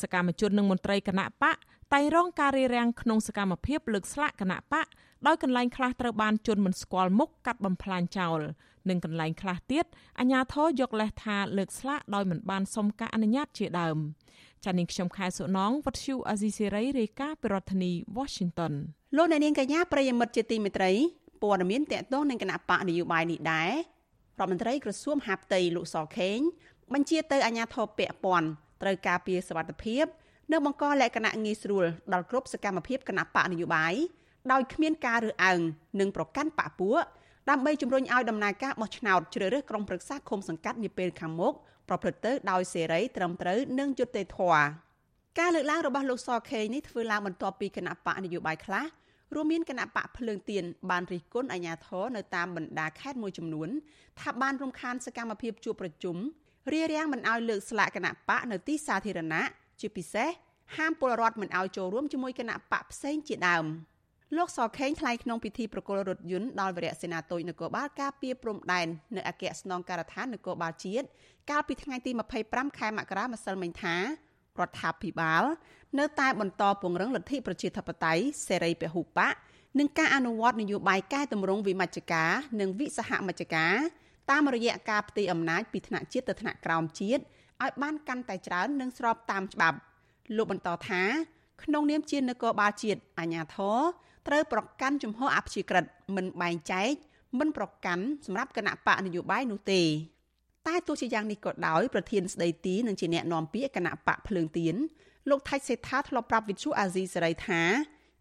[0.02, 1.56] សកម្មជននិងមន្ត្រីគណៈបក
[1.94, 4.86] តែងរងការរារាំងក្នុងសកម្មភាពលើកស្លាកគណៈបក
[5.26, 8.40] ដោយកន្លែងខ្លះត្រូវបានជន់មិនស្គាល់មុខកាត់បំផ្លាញចោល
[8.88, 9.84] និងកន្លែងខ្លះទៀត
[10.20, 13.98] អាជ្ញាធរយកលេសថាលើកស្លាកដោយមិនបានសុំការអនុញ្ញាតជាដើម
[14.64, 18.72] ចានាងខ្ញុំខែសុណងវັດឈូអាស៊ីសេរីរាយការណ៍ពីរដ្ឋធានី Washington
[19.16, 20.92] លោកអ្នកនាងកញ្ញាប្រិយមិត្តជាទីមេត្រី
[21.42, 26.38] ព័ត៌មានតកតងនឹងគណៈបកនយោបាយនេះដែររដ្ឋមន្ត្រីក្រសួងហាផ្ទៃលោកសខេង
[26.94, 28.48] បញ្ជាទៅអាជ្ញាធរពាក់ព័ន្ធ
[28.82, 30.04] ត្រូវការពារសវត្ថិភាព
[30.52, 33.94] និងបង្កលក្ខណៈងាយស្រួលដល់គ្រប់សកម្មភាពគណៈបកនយោបាយ
[34.52, 35.60] ដោយគ្មានការរើសអើង
[36.00, 37.04] និងប្រកាន់បកពួក
[37.50, 41.52] ដើម្បីជំរុញឲ្យដំណើរការបោះឆ្នោតជ្រើសរើសក្រុមប្រឹក្សាឃុំសង្កាត់នាពេលខាងមុខ
[41.88, 44.64] ប្រព្រឹត្តទៅដោយសេរីត្រឹមត្រូវនិងយុត្តិធម៌
[45.38, 48.84] ការលើកឡើងរបស់លោកសខេនេះធ្វើឡើងបន្ទាប់ពីគណៈបកនយោបាយខ្លះ
[49.34, 53.68] រួមមានគណៈបកភ្លើងទៀនបានរិះគន់អាជ្ញាធរនៅតាមបណ្ដាខេត្តមួយចំនួន
[54.20, 56.16] ថាបានរំខានសកម្មភាពជួបប្រជុំ
[56.72, 59.42] រារាំងមិនឲ្យលើកស្លាកគណៈបកនៅទីសាធារណៈ
[59.80, 60.28] ជាពិសេស
[60.76, 63.64] ហាមពលរដ្ឋមិនឲ្យចូលរួមជាមួយគណៈបកផ្សេងជាដើម
[64.36, 71.06] លោកសខេងថ្លែងក្នុងពិធីប្រគល់រថយន្តដល់វរៈសេនាតូចនគរបាលការពារព្រំដែននៅអគ្គស្នងការដ្ឋាននគរបាលជាតិ
[71.50, 72.10] កាលពីថ្ងៃទី
[72.44, 74.00] 25ខែមករាម្សិលមិញថារ
[74.68, 75.44] ដ្ឋាភិបាល
[75.98, 79.34] នៅតែបន្តពង្រឹងលទ្ធិប្រជាធិបតេយ្យសេរីពហុបក
[79.78, 83.74] និងការអនុវត្តនយោបាយកែតម្រង់វិមជ្ឈការនិងវិសហមជ្ឈការ
[84.30, 87.22] តាមរយៈការផ្ទេរអំណាចពីថ្នាក់ជាតិទៅថ្នាក់ក្រោមជាតិ
[87.62, 89.78] ឲ្យបានកាន់តែច្រើននិងស្របតាមច្បាប់
[90.36, 91.02] លោកបន្តថា
[91.62, 93.78] ក្នុងនាមជានគរបាលជាតិអាជ្ញាធរ
[94.26, 95.84] ត្រូវប្រកាន់ជំហរអព្យាក្រឹត
[96.16, 96.92] មិនបែងចែក
[97.38, 99.82] មិនប្រកាន់សម្រាប់គណៈបកនយោបាយនោះទេ
[100.66, 104.74] តែទោះជាយ៉ាងនេះក៏ដោយប្រធានស្ដីទីនិងជាអ្នកនាំពាក្យគណៈបកភ្លើងទៀន
[105.30, 107.62] លោកថៃសេដ្ឋាធ្លាប់ប្រាប់វិទ្យុអាស៊ីសេរីថា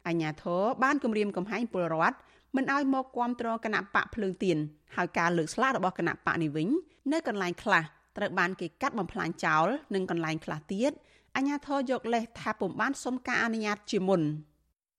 [0.08, 2.18] អញ្ញាធរបានគម្រាមកំហែងពលរដ្ឋ
[2.56, 4.58] មិនឲ្យមកគាំទ្រគណៈបកភ្លើងទៀន
[4.96, 6.70] ហើយការលើកស្លាករបស់គណៈបកនេះវិញ
[7.12, 7.84] នៅកន្លែងខ្លះ
[8.18, 10.92] ត្រូវបានគេកាត់បំផ្លាញចោលនិងកន្លែងខ្លះទៀត
[11.36, 14.22] អញ្ញាធរយកលេសថាពុំបានសុំការអនុញ្ញាតជាមុន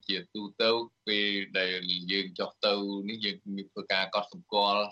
[0.08, 0.70] ជាទូទៅ
[1.06, 1.76] ពេលដែល
[2.12, 2.74] យើងចុះទៅ
[3.08, 4.84] នេះយើងមានធ្វើការកត់សម្គាល់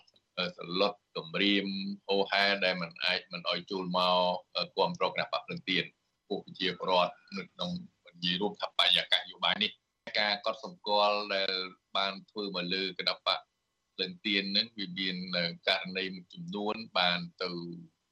[0.59, 1.66] សន្លត់គម្រាម
[2.11, 5.85] អូហែដែលมันអាចมันឲ្យចូលមកគ្រប់គ្រងគណៈបកភ្លឹងទៀន
[6.29, 7.70] ពួកប្រជាពលរដ្ឋនៅក្នុង
[8.14, 9.70] និយាយរួមថាបរិយាកាសយោបាយនេះ
[10.18, 11.53] ការកត់សម្គាល់ដែល
[11.96, 13.40] បានធ្វើមកលើគណៈបក
[13.94, 15.16] ភ្លឹងទៀននឹងវាមាន
[15.68, 17.51] ករណីមួយចំនួនបានទៅ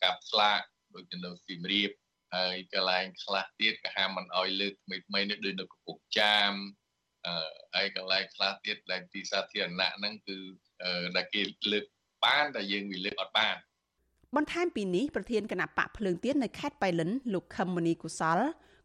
[0.02, 0.60] កាប់ស្លាក
[0.94, 1.90] ដូចនៅសៀមរាប
[2.34, 6.79] ហើយកន្លែងខ្លះទៀតក៏ហាមមិនអោយលើកថ្មីថ្មីនេះដូចនៅកំពង់ចាមអឺ
[7.75, 10.37] ហើយកន្លែងខ្លះទៀតដែលទីសាធារណៈហ្នឹងគឺ
[11.15, 11.85] ដែលគេលើក
[12.25, 13.55] បានតែយើងវាលើកអត់បាន
[14.35, 18.39] បន្ថែមពីនេះប្រធានគណៈបកភ្លើងទៀននៅខេត្តបៃលិនលោកខឹមមនីកុសល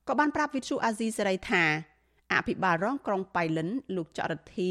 [0.09, 1.64] ក៏បានប្រាប់វិទ្យុអាស៊ីសេរីថា
[2.35, 4.70] អភិបាលរងក្រុងបៃលិនលោកចរិទ្ធី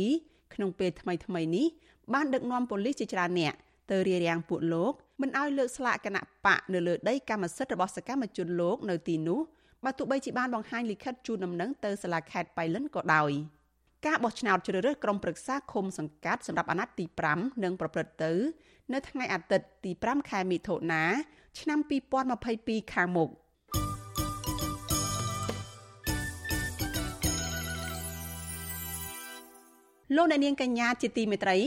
[0.54, 1.68] ក្នុងពេលថ្មីថ្មីនេះ
[2.14, 3.54] បានដឹកនាំប៉ូលីសជាច្រើនអ្នក
[3.92, 9.40] ទៅរារាំងពួកលោកមិនឲ្យលើកស្លាកគណៈបកនៅលើដីកម្មសិទ្ធិរបស់សកម្មជនលោកនៅទីនោះ
[9.84, 13.32] បើទោះបីជាបានបង្ហាញលិខិតជូនដំណឹងទៅសាលាខេត្តបៃលិនក៏ដោយ
[14.06, 18.32] ការបោះឆ្នោតជ្រើសរើសក្រុមប្រឹក្សាឃុំសង្កាត់សម្រាប់អាណត្តិទី5នឹងប្រព្រឹត្តទៅ
[18.94, 21.04] នៅថ្ងៃអាទិត្យទី5ខែមិថុនា
[21.60, 21.80] ឆ្នាំ
[22.36, 23.30] 2022ខាងមុខ
[30.16, 31.58] លោកអ្នកនាងកញ្ញាជាទីមេត្រី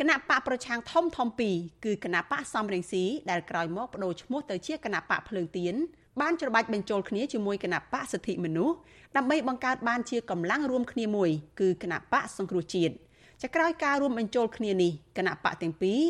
[0.00, 5.74] គណៈបកប្រឆាំងធំធំពីរគឺគណៈបកសំរងស៊ីដែលក្រោយមកបដូរឈ្មោះទៅជាគណៈបកភ្លើងទៀន
[6.20, 8.76] បានច្របាច់បញ្ចូលគ្នាជាមួយគណៈបកសិទ្ធិមនុស្ស
[9.16, 12.94] ដើម្បីបង្កើតបានជាកម្លាំងរួមគ្នាមួយគឺគណៈបកសង្គ្រោះជាតិ
[13.42, 16.00] ចក្រោយការរួមបញ្ចូលគ្នានេះគណៈបកទាំងពីរ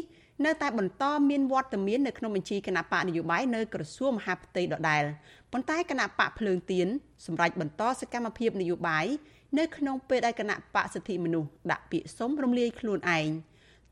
[0.44, 5.04] នៅតែបន្តមានវត្តមាននៅក្នុងបញ្ជីគណៈបកនយោបាយនៅក្រសួងមហាផ្ទៃដដែល
[5.52, 6.86] ប៉ុន្តែគណៈបកភ្លើងទៀន
[7.26, 9.06] សម្រាប់បន្តសកម្មភាពនយោបាយ
[9.58, 13.28] នៅក្នុងពេលដែលគណៈបកសិទ្ធិមនុស្សដាក់ពាក្យសុំរំលាយខ្លួនឯង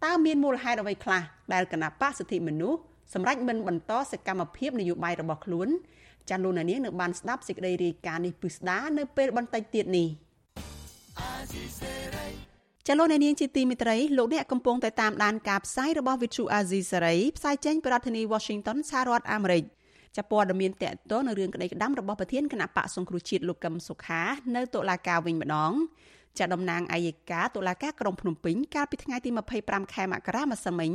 [0.05, 2.81] តើមានមូលហេតុអ្វីខ្លះដែលគណៈបកសិទ្ធិមនុស្ស
[3.15, 5.69] សម្រាប់មិនបន្តសកម្មភាពនយោបាយរបស់ខ្លួន
[6.31, 10.09] ចាលោកនាងនៅបានស្ដាប់សេចក្តីរាយការណ៍នេះពិស្ដានៅពេលបន្តិចទៀតនេះ
[12.89, 19.65] ចលនានាងជាទីមិត្តរីលោកអ្នកកំពុងតែតាមដានការផ្សាយរបស់ Vithu Azizi Saray ផ្សាយចេញពីរដ្ឋធានី Washington សហរដ្ឋអាមេរិក
[20.17, 24.23] ចាប់ព័ត៌មានតកតនៅរឿងក្តីក្តាំរបស់ប្រធានគណៈបកសង្គ្រោះជាតិលោកកឹមសុខា
[24.57, 25.73] នៅតុលាការវិញម្ដង
[26.39, 29.31] ចាតំណាងអัยការតុលាការក្រុងភ្នំពេញកាលពីថ្ងៃទី
[29.63, 30.93] 25ខែមករាម្សិលមិញ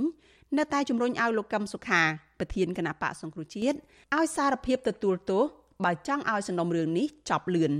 [0.57, 2.01] នៅតែជំរុញឲ្យលោកកឹមសុខា
[2.39, 3.77] ប្រធានគណៈបកសង្គ្រោះជាតិ
[4.15, 5.43] ឲ្យសារភាពទទួលទោស
[5.83, 7.73] បើចង់ឲ្យសំណុំរឿងនេះចប់លឿន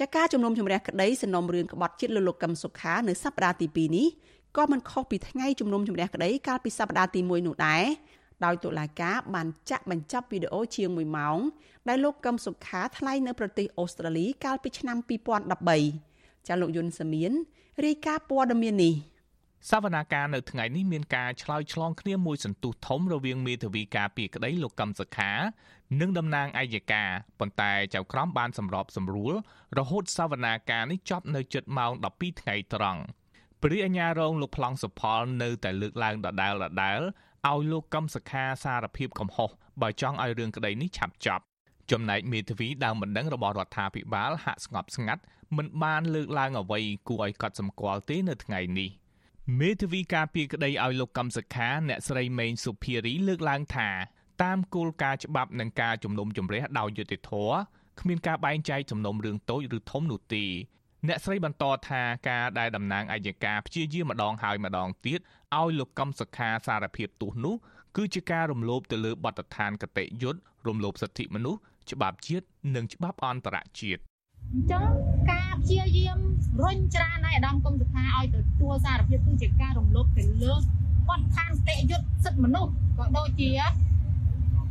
[0.00, 4.08] ចាការជំនុំជម្រះក្តីសំណុំរឿងក្បត់ជាតិលើលោកកឹមសុខានៅសប្តាហ៍ទី2នេះ
[4.56, 7.84] ក៏មិនខុសពីថ្ងៃជំនុំជម្រះក្តីកាលពីសប្តាហ៍ទី1នោះដែរ
[8.44, 11.38] ដោយតុលាការបានចាក់បញ្ចប់វីដេអូជាង1ម៉ោង
[11.88, 16.11] ដែលលោកកឹមសុខាថ្លែងនៅប្រទេសអូស្ត្រាលីកាលពីឆ្នាំ2013
[16.46, 17.32] ចាលោកយុនសាមៀន
[17.84, 18.94] រាយការណ៍ព័ត៌មាននេះ
[19.70, 25.32] សវនាការនៅថ្ងៃនេះមានការឆ្លើយឆ្លងគ្នាមួយសន្ទុះធំរវាងមេធាវីការពីក្តីលោកកឹមសុខា
[26.00, 29.34] និងតំណាងអัยការប៉ុន្តែចៅក្រមបានសម្របសម្រួល
[29.78, 33.00] រហូតសវនាការនេះចប់នៅជិតម៉ោង12ថ្ងៃត្រង់
[33.62, 37.00] ព្រះអញ្ញារងលោកប្លង់សុផលនៅតែលើកឡើងដដែលដដែល
[37.48, 39.50] ឲ្យលោកកឹមសុខាសារភាពកំហុស
[39.82, 41.44] បើចង់ឲ្យរឿងក្តីនេះឆាប់ចប់
[41.90, 45.22] ចំណែកមេធាវីដើមបណ្ដឹងរបស់រដ្ឋាភិបាលហាក់ស្ងប់ស្ងាត់
[45.56, 48.90] មិនបានលើកឡើងអ្វីគួរឲ្យកត់សម្គាល់ទេនៅថ្ងៃនេះ
[49.60, 53.88] មេធាវីការពីក្តីឲ្យលោកកឹមសុខាអ្នកស្រីមេងសុភារីលើកឡើងថា
[54.42, 57.56] តាមគោលការណ៍ច្បាប់និងការជំនុំជម្រះដោយយុត្តិធម៌
[58.00, 60.44] គ្មានការបែងចែកសំណុំរឿងតូចឬធំនោះទេ
[61.08, 65.20] អ្នកស្រីបន្តថាការដែលតំណាងអัยការព្យាយាមម្ដងហើយម្ដងទៀត
[65.58, 67.54] ឲ្យលោកកឹមសុខាសារភាពទោសនោះ
[67.96, 74.02] គឺជាការរំលោភទៅលើបទដ្ឋានកតិយុត្តរំលោភសិទ្ធិមនុស្ស ច្បាប់ជាតិនិងច្បាប់អន្តរជាតិ
[74.52, 74.84] អញ្ចឹង
[75.30, 76.18] ការព្យាយាម
[76.62, 80.54] រុញច្រានឲ្យអាដាមកុំសុខាឲ្យទៅទួលសារភាពគឺជាការរំលោភទៅលើ
[81.08, 83.50] បទដ្ឋានតិយុត្តសិទ្ធិមនុស្សក៏ដូចជា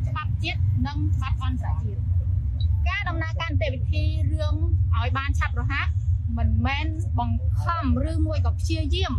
[0.07, 2.01] ច្បាប់ជាតិនិងច្បាប់អន្តរជាតិ
[2.89, 4.55] ការដំណើរការនីតិវិធីរឿង
[4.95, 5.87] ឲ្យបានឆាប់រហ័ស
[6.37, 6.87] មិនមែន
[7.19, 9.13] បង្ខំឬមួយក៏ព្យាយាម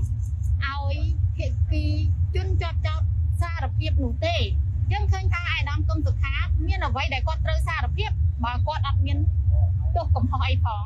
[0.64, 0.96] ឲ្យ
[1.36, 1.84] ភាគី
[2.34, 3.02] ជនជាប់ចោត
[3.40, 4.36] សារភាពនោះទេ
[4.90, 6.34] យើងឃើញថាអាយដាមគុំសុខា
[6.66, 8.10] មានអ្វីដែលគាត់ត្រូវសារភាព
[8.44, 9.18] បើគាត់អត់មាន
[9.96, 10.84] ទោសកំហុសអីផង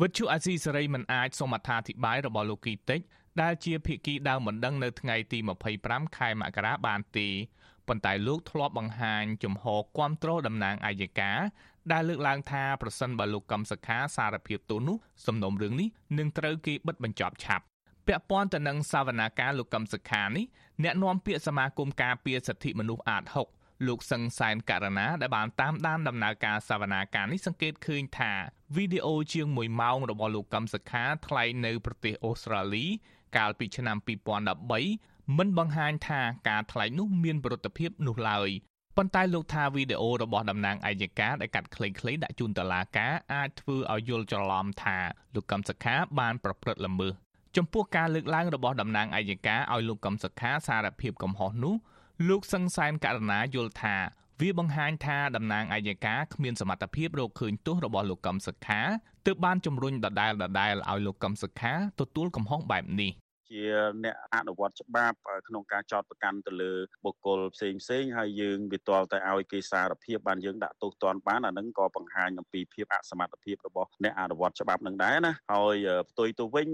[0.00, 3.00] វិទ្យុអាស៊ីសេរីមិនអាចសូមអត្ថាធិប្បាយរបស់លោកគីតិច
[3.42, 5.38] ដែលជាភាគីដើមបណ្ដឹងនៅថ្ងៃទី
[5.78, 7.28] 25ខែមករាបានទេ
[7.88, 11.32] ប៉ុន្តែលោកធ្លាប់បង្ហាញជំហរគាំទ្រតំណាងអាយកា
[11.92, 17.64] ដែលលើកឡើងថាប្រសិនបើលោកកឹមសុខាសារភាពទោសនោះសំណុំរឿងនេះនឹងត្រូវគេបិទបញ្ចប់ឆាប់
[18.06, 20.44] ពាក់ព័ន្ធទៅនឹងសវនាការលោកកឹមសុខានេះ
[20.84, 23.24] អ្នកនាំពាក្យសមាគមការពារសិទ្ធិមនុស្សអាត
[23.56, 28.32] 6លោកសឹងសែនករណាដែលបានតាមដានដំណើរការសវនាការនេះសង្កេតឃើញថា
[28.76, 32.86] វីដេអូជាង1ម៉ោងរបស់លោកកឹមសុខាថ្លែងនៅប្រទេសអូស្ត្រាលី
[33.36, 33.96] កាលពីឆ្នាំ
[34.66, 38.48] 2013មិនបង្ហាញថាការថ្លែងនោះមានប្រតិភិបនោះឡើយ
[38.96, 44.98] ប៉ុន្តែលោកថាវីដេអូរបស់តំណាងអัยការដែលកាត់ខ្លីៗដាក់ជូនតុលាការអាចធ្វើឲ្យយល់ច្រឡំថា
[45.34, 47.14] លោកកឹមសុខាបានប្រព្រឹត្តល្មើស
[47.56, 51.74] ចំពោះការលើកឡើងរបស់តំណាងអัยការឲ្យលោកកឹមសុខាសារភាពកំហុសនោះ
[52.28, 53.96] លោកសង្សានករណាយល់ថា
[54.40, 58.80] វាបង្ហាញថាតំណាងអัยការគ្មានសមត្ថភាពរកឃើញទោសរបស់លោកកឹមសុខា
[59.26, 63.10] ទើបបានជំរុញដដែលដដែលឲ្យលោកកឹមសុខាទទួលកំហុសបែបនេះ
[63.52, 63.62] ជា
[64.04, 65.16] អ្នកអនុវត្តច្បាប់
[65.48, 66.72] ក្នុងការចោតប្រកាន់ទៅលើ
[67.04, 75.76] បុគ្គលផ្សេងផ្សេងហើយយើងវាទាល់តែឲ្យគេសារភាពបានយើងដាក់ទោសទណ្ឌបានអានឹងក៏បង្ហាញអំពីភាពអសមត្ថភាពរបស់អ្នកអនុវត្តច្បាប់នឹងដែរណាហើយ
[76.10, 76.68] ផ្ទុយទៅវិញ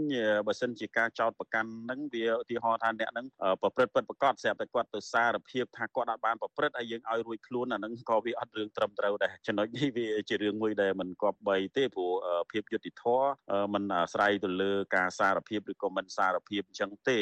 [0.47, 3.27] បើសិនជាការចោតប្រកាន់នឹងវាឧទាហរណ៍ថាអ្នកនឹង
[3.63, 12.13] ប្រព្រឹត្តពិតប្រកបស្រាប់តែគាត់ទៅសារភាពថាគាត់អាចបានប្រព្រឹត្តហើយយើងឲ្យរួចខ្លួនអានឹងក៏វាអត់រឿងត្រឹមត្រូវដែរចំណុចនេះវាជារឿងមួយដែលមិនគប្បីទេព្រោះ
[12.53, 13.29] ភាពយុត្តិធម៌
[13.75, 17.19] มันអាស្រ័យទៅលើការសារភាពឬក៏មិនសារភាពអញ្ចឹងទេ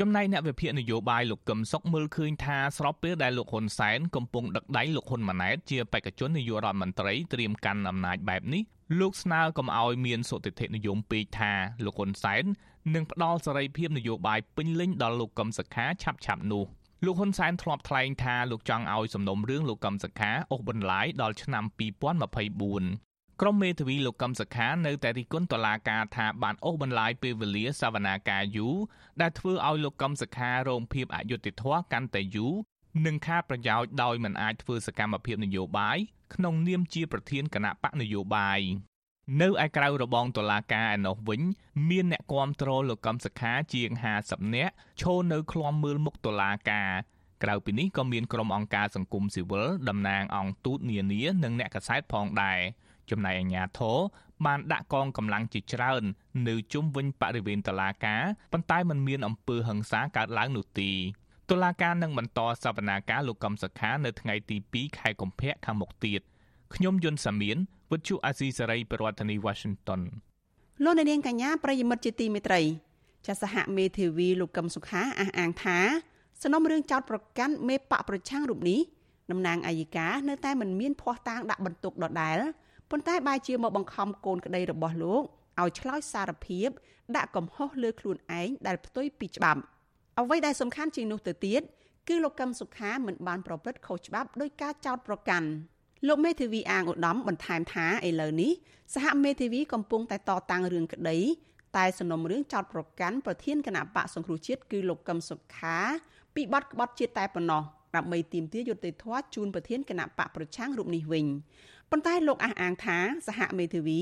[0.00, 8.62] ចំណែកអ្នកវិភាគនយោបាយលោកកឹមសុខមើលឃើញថាស្របពេលដែលលោកហ៊ុនសែនកំពុងដឹកដៃលោកហ៊ុនម៉ាណែតជាបេក្ខជននាយករដ្ឋមន្ត្រីត្រៀមកាន់អំណាចបែបនេះ
[9.00, 11.52] លោកស្នើកុំឲ្យមានសុតិធិនិយមពេកថា
[11.84, 12.44] លោកហ៊ុនសែន
[12.94, 16.64] នឹងផ្ដល់សេរីភាពនយោបាយពេញលេញដល់លោកកឹមសុខាឆាប់ឆាប់នោះ
[17.04, 23.11] លោកហ៊ុនសែនធ្លាប់ថ្លែងថាលោកចង់ឲ្យសំណុំរឿងលោកកឹមសុខាអូសបន្លាយដល់ឆ្នាំ2024
[23.44, 28.76] ក្រុមមេធាវីលោកកឹមសុខានៅតែរិះគន់តុលាការថាបានអូសបន្លាយពេលវេលាសវនាការយូរ
[29.20, 32.52] ដែលធ្វើឲ្យលោកកឹមសុខារងភាពអយុត្តិធម៌កាន់តែយូរ
[33.06, 35.98] និងខាតប្រយោជន៍ដោយមិនអាចធ្វើសកម្មភាពនយោបាយ
[36.34, 38.60] ក្នុងនាមជាប្រធានគណៈបកនយោបាយ
[39.40, 41.40] នៅឯក្រៅរបងតុលាការឯណោះវិញ
[41.90, 43.90] មានអ្នកគាំទ្រលោកកឹមសុខាជាង
[44.22, 46.90] 50នាក់ឈរនៅឃ្លាំមើលមុខតុលាការ
[47.42, 52.60] ក្រៅពីនេះក៏មានក្រុមអង្គការសង្គមស៊ីវិលតំណាងអង្គទូតនានានិងអ្នកកសែតផងដែរ
[53.12, 53.98] ចំណែកអាជ្ញាធរ
[54.46, 56.02] បានដាក់កងកម្លាំងជាច្រើន
[56.48, 58.22] នៅជុំវិញបរិវេណតុលាការ
[58.52, 60.90] ប៉ុន្តែมันមានអំពើហិង្សាកើតឡើងនោះទេ
[61.50, 66.20] តុលាការនឹងបន្តសវនាការលោកកំសខានៅថ្ងៃទី2ខែកុម្ភៈខាងមុខទៀត
[66.74, 67.56] ខ្ញុំយុនសាមៀន
[67.92, 70.00] វិទ្យុអាស៊ីសេរីប្រធានាធិបតី Washington
[70.84, 72.60] លោកនាងកញ្ញាប្រិយមិត្តជាទីមេត្រី
[73.26, 75.78] ចាសហមេធាវីលោកកឹមសុខាអះអាងថា
[76.42, 78.80] សំណុំរឿងចោតប្រកាន់មេបកប្រឆាំងរូបនេះ
[79.30, 82.38] តំណាងអាយកានៅតែមិនមានភ័ស្តុតាងដាក់បន្ទុកដដែល
[82.92, 85.22] ប៉ុន្តែបែរជាមកបង្ខំកូនក្តីរបស់លោក
[85.60, 86.68] ឲ្យឆ្លើយសារភាព
[87.16, 89.60] ដាក់កំហុសលើខ្លួនឯងដែលផ្ទុយពីច្បាប់
[90.20, 91.62] អ្វីដែលសំខាន់ជាងនោះទៅទៀត
[92.08, 95.48] គឺលោកកឹមសុខាមិនបានប្រព្រឹត្តខុសច្បាប់ដោយការចោទប្រកាន់
[96.08, 98.52] លោកមេធាវីអាងឧត្តមបន្ថែមថាឥឡូវនេះ
[98.94, 101.18] សហមេធាវីកំពុងតែតតាំងរឿងក្តី
[101.76, 105.78] តែសំណុំរឿងចោទប្រកាន់ប្រធានគណៈបកសង្គ្រោះជាតិគឺលោកកឹមសុខា
[106.34, 107.62] ពីបទក្បត់ជាតិតែប៉ុណ្ណោះ
[107.96, 111.26] ដើម្បីទាមទារយុត្តិធម៌ជូនប្រធានគណៈបកប្រឆាំងរូបនេះវិញ
[111.94, 114.00] ប៉ុន្តែលោកអះអាងថាសហមេធាវី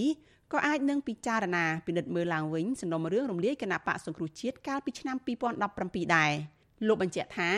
[0.52, 5.16] ក៏អាចនឹងពិចារណាពិនិត្យមើលឡើងវិញសំណុំរឿងរំលាយគណៈបកសង្គ្រោះជាតិកាលពីឆ្នាំ
[5.66, 6.32] 2017ដែរ
[6.86, 7.50] លោកបញ្ជាក់ថា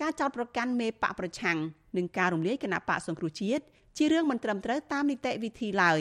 [0.00, 1.58] ការចោទប្រកាន់មេបកប្រឆាំង
[1.96, 3.62] និងការរំលាយគណៈបកសង្គ្រោះជាតិ
[3.96, 6.00] ជារឿងមិនត្រឹមត្រូវតាមនីតិវិធីឡើយ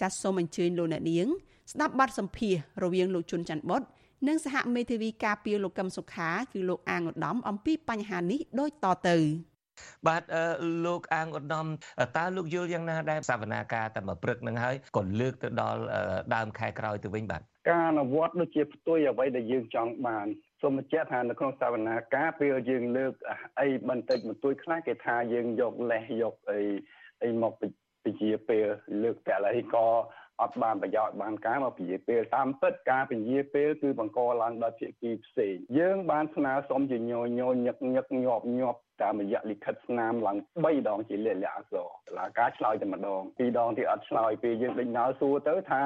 [0.00, 1.26] ចាសសូមអញ្ជើញលោកអ្នកនាង
[1.72, 3.82] ស្ដាប់បទសម្ភាសរវាងលោកជុនច័ន្ទបុត
[4.28, 9.16] និងសហមេធាវីការពារលោកកឹមសុខាគឺលោកអាងឧត្តមអំពីបញ្ហានេះដូចតទៅ
[10.08, 10.22] បាទ
[10.86, 11.66] លោកអាងឧត្តម
[12.16, 15.80] តើលោកយល់យ៉ាងណាដែរសវនាការតែមួយព្រឹកនឹងហើយក៏លើកទៅដល់
[16.34, 20.26] ដើមខែក្រោយទៅវិញបាទការអនុវត្តដូចជាផ្ទុយអ្វីដែលយើងចង់បាន
[20.62, 23.12] សូមបញ្ជាក់ថានៅក្នុងសវនាការពេលយើងលើក
[23.60, 26.60] អីបន្តិចបន្តួចខ្លះគេថាយើងយកលេសយកអី
[27.22, 27.52] អីមក
[28.04, 28.66] ពជាពេល
[29.02, 29.86] លើកតែឥឡូវក៏
[30.40, 45.82] អត់បានប្រយោជន៍បានការមកពជាពេលតាមពិតការពជាពេលគឺបង្កឡើងដោយភាគីផ្សេងយើងបានស្នើសុំជាញយញឹកញឹកញាប់ញាប់ តាមរយៈលិខិតស្នាមឡើង3ដងជាលាក់លាក់អក្សរតឡាការឆ្លើយតែម្ដងពីរដងទីអត់ឆ្លើយពេលយើងដេញដោលសួរទៅថា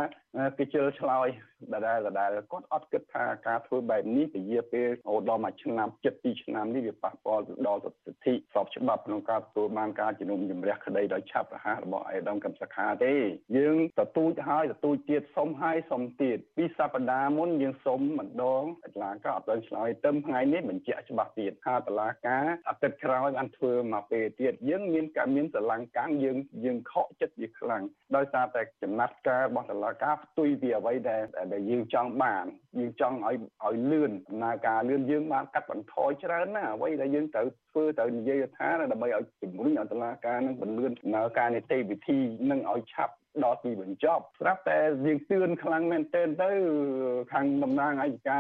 [0.59, 1.29] គេជិលឆ្លើយ
[1.73, 13.15] ដដែលដដែលគាត់អត់គិតថាការធ្វើបែបនេះពជាពេលអូដល់មួយឆ្នាំ7 2ឆ្នាំនេះវាប៉ះពាល់ដល់សិទ្ធិស្របច្បាប់ក្នុងការទទួលបានការជំនុំជម្រះក្តីដោយឆាប់រហ័សរបស់អេដាមកំសខាទេ
[13.57, 18.63] យើងទទូចហើយទទូចទៀតសុំហើយសុំទៀតពីសប្តាហ៍មុនយើងសុំម្ដង
[18.95, 27.83] តឡាការអត់បានឆ្លើយទៅថ្ងៃនេះបញ្ជាក់ច្បាស់ទៀតថាតឡាការអតិតក្រោយបានធ្វើមកពេលទៀតយើងមានការមានស្រឡាំងកាំងយើងយើងខកចិត្តវាខ្លាំង
[28.17, 32.45] ដោយសារតែចំណាត់ការរបស់តុលាការផ្ទុយពីអ្វីដែលដែលយើងចង់បាន
[32.79, 42.19] យើងចង់ឲ្យឲ្យលឿនដំណើរការលឿនយើងបានកាត់បន្ថយច្រើនណាអ្វីដែលយើងត្រូវធ្វើត្រូវនិយាយថាដើម្បីឲ្យជំរុញឲ្យតុលាការនឹងបន្លឿនដំណើរការនីតិវិធី
[42.51, 46.51] នឹងឲ្យឆាប់ ដល់ទីបញ្ចប់ស្រាប់តែយើងទឿនខ្លាំងមែនទែនទៅ
[47.33, 48.39] ខាងតំណាងអាយកា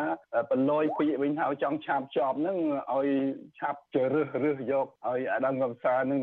[0.51, 2.59] បន្លយពាក្យវិញហើយចង់ឆាប់ចប់ហ្នឹង
[2.95, 3.09] ឲ្យ
[3.59, 6.21] ឆាប់ជរើសរើសយកឲ្យអាដាមកំសានឹង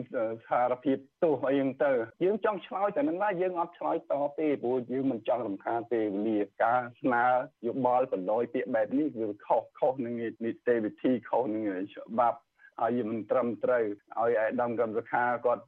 [0.50, 1.92] សារភាពទោសអីហ្នឹងទៅ
[2.24, 7.26] យើងចង់ឆ្លើយតែនឹងណាយើងអត់ឆ្លើយតទេព្រោះយើងមិនចង់រំខានទេវេលាការស្នើ
[7.68, 12.40] យោបល់បន្លយពាក្យបែបនេះវាខុសខុសនឹងនីតិវិធីខុសនឹងច្បាប់
[12.85, 13.85] ឲ្យមិនត្រឹមត្រូវ
[14.21, 15.63] ឲ្យអាដាមកម្មសខាគាត់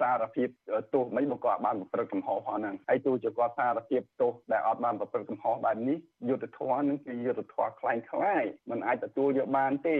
[0.00, 0.48] សារភាព
[0.94, 9.98] ទោសមិនបើគាត់បានប្រព្រឹត្តកំហុសផងហ្នឹងហើយទោះជាគាត់សារភាពទោសដែលអត់បានប្រព្រឹត្តកំហុសបែបនេះយុទ្ធធម៌នឹងគឺយុទ្ធធម៌คล้ายคล้ายมันអាចទទួលយកបានទេ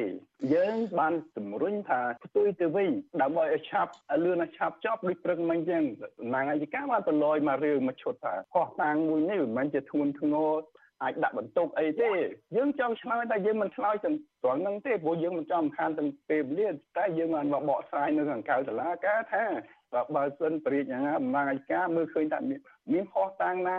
[0.55, 2.91] យើងបានជំរុញថាផ្ទុយទៅវិញ
[3.23, 3.93] ដើម្បីឲ្យឆាប់
[4.25, 5.83] លឿនឆាប់ចប់ដូចព្រឹកមិញចឹង
[6.35, 10.53] ណាងអាយកាបានប្រឡយមករឿងមកឈុតថាខុសតាំងមួយនេះមិនមែនជាធ្ងន់ធ្ងរ
[11.04, 12.12] អាចដាក់បន្ទុកអីទេ
[12.56, 19.44] យើងចង់ឆ្លើយតែយើងមិនឆ្លើយទាំងត្រង់ហ្នឹងទេព្រោះយើងមិនចង់ខានទាំងពេលវេលាតែយើងបានមកបកស្រាយនៅខាងក្រៅតុលាការថា
[20.16, 22.40] បើសិនព្រាជអាណាតំណាងអាយកាមើលឃើញថា
[22.94, 23.76] មានខុសតាំងណា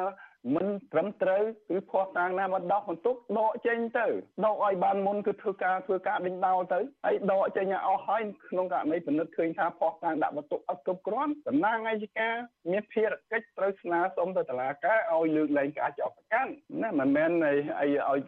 [0.55, 4.07] មិនត្រឹមត្រូវគឺភ័ស្តុតាងណាមកដោះបន្ទុកដកចេញទៅ
[4.45, 12.31] ដកឲ្យបានមុនគឺធ្វើការធ្វើការដេញដោលទៅហើយដកចេញឲ្យអស់ហើយក្នុងករណីពិនិត្យឃើញថាភ័ស្តុតាងដាក់បន្ទុកអត់គ្រប់គ្រាន់តំណាងអាយកា
[12.71, 16.53] មានភារកិច្ចត្រូវស្នើសុំទៅតុលាការឲ្យលើកលែងការចោទប្រកាន់
[16.83, 18.21] ណាមិនមែនឲ្យឲ្យឲ្យ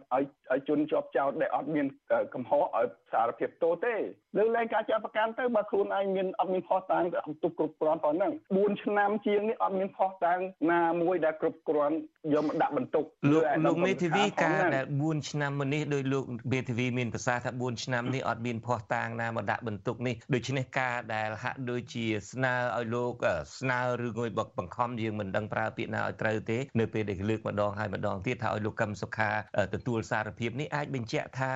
[0.51, 1.85] ឲ្យជនជាប់ចោទដែលអត់មាន
[2.33, 3.95] កំហុសឲ្យសារភាពទោសទេ
[4.37, 10.39] លើកលែងការចោទប្រកាន់ទៅបើខ្លួនឯងមានអត់មានភ័ស្តុតាងទៅទុកគ្រប់គ្រាន់ប៉ុណ្ណឹង4ឆ្នាំជាងនេះអត់មានភ័ស្តុតាង
[10.71, 11.95] ណាមួយដែលគ្រប់គ្រាន់
[12.33, 23.13] យកមកដាក់បន្ទុកលោកលោកមេធាវីការដែល4ឆ្នាំមុននេះដោយលោកមេធាវីមានប្រសាសន៍ថា4ឆ្នាំនេះអត់មានភ័ស្តុតាងណាមកដាក់បន្ទុកនេះដូច្នេះការដែលហាក់ដូចជាស្នើឲ្យលោក
[23.59, 29.31] ស្នើឬងួយបកបង្ខំយើងមិនដឹងប្រើពាក្យណាឲ្យត្រូវទេនៅពេលដែលលើកម្ដងហើយម្ដងទៀតថាឲ្យលោកកឹមសុខា
[29.73, 31.51] ទទួលសារភាពនេះអាចបញ្ជាក់ថា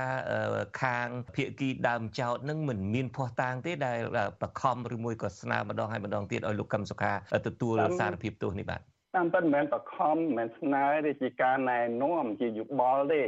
[0.82, 3.98] ខាងភាគីដើមចោតនឹងមិនមានភ័ស្តុតាងទេដែល
[4.42, 7.12] បខំឬមួយក៏ស្នើម្ដងហើយម្ដងទៀតឲ្យលោកកឹមសុខា
[7.48, 8.82] ទទួលសារភាពទោសនេះបាទ
[9.16, 13.24] តាមពិតមិនមែនបខំមិនមែនស្នើទេជាការណែនាំជាយោបល់ទេ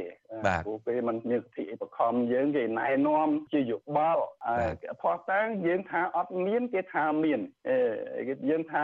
[0.66, 4.24] ព្រោះពេលมันមានសិទ្ធិបខំយើងគេណែនាំជាយោបល់
[5.02, 7.40] ផោះតាំងយើងថាអត់មានគេថាមាន
[8.50, 8.84] យើងថា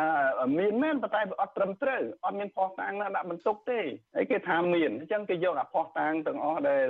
[0.59, 3.79] មានមែនប៉ុន្តែអត់ត្រឹមត្រូវអត់មានផោះតាំងណាដាក់បន្ទុកទេ
[4.15, 6.83] ហើយគេថាមានអញ្ចឹងគេយកអាផោះតាំងទាំងអស់ដែល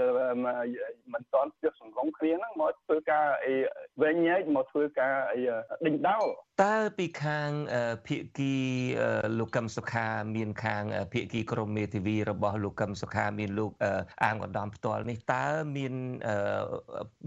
[1.14, 3.54] មិនតន់ជិះសង្គមគ្នាហ្នឹងមកធ្វើការអី
[4.02, 5.40] វែងញែកមកធ្វើការអី
[5.86, 6.26] ដេញដោល
[6.64, 7.50] តើពីខាង
[8.08, 8.56] ភៀកគី
[9.40, 9.99] លោកកឹមសុខា
[10.36, 13.72] មានខាងភៀកគីក្រមមេធាវីរបស់លោកកឹមសុខាមានលោក
[14.24, 15.46] អាងឧត្តមផ្ទាល់នេះតើ
[15.78, 15.94] មាន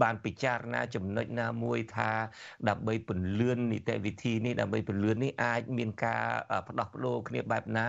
[0.01, 2.11] បានពិចារណាចំណុចណាមួយថា
[2.69, 6.23] ដើម្បីពន្លឿននីតិវិធីនេះដើម្បីពន្លឿននេះអាចមានការ
[6.67, 7.85] ផ្ដោះប្ដូរគ្នាបែបណា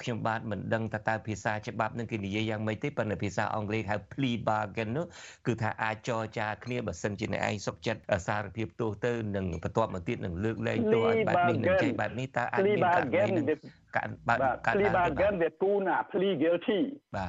[0.00, 5.06] ខ្ញុំបាទមិនដឹងថាតើភាសាច្បាប់នឹងគេនិយាយយ៉ាងម៉េចទេប៉ុន្តែភាសាអង់គ្លេសហៅ plea bargain នោះ
[5.46, 13.46] គឺថាអាចចរចាគ្នាបើសិនជាអ្នកឯងសុខចិត្តសារភាពទោសទៅនឹងបន្ទាប់មកទៀតនឹងលើកលែងទោសឲ្យបែបនេះនឹងចេះបែបនេះតើអាចមានករណីនឹង
[13.96, 14.34] ការបើ
[14.66, 16.80] ការ plea bargain វាគូណា plea guilty
[17.16, 17.26] ណា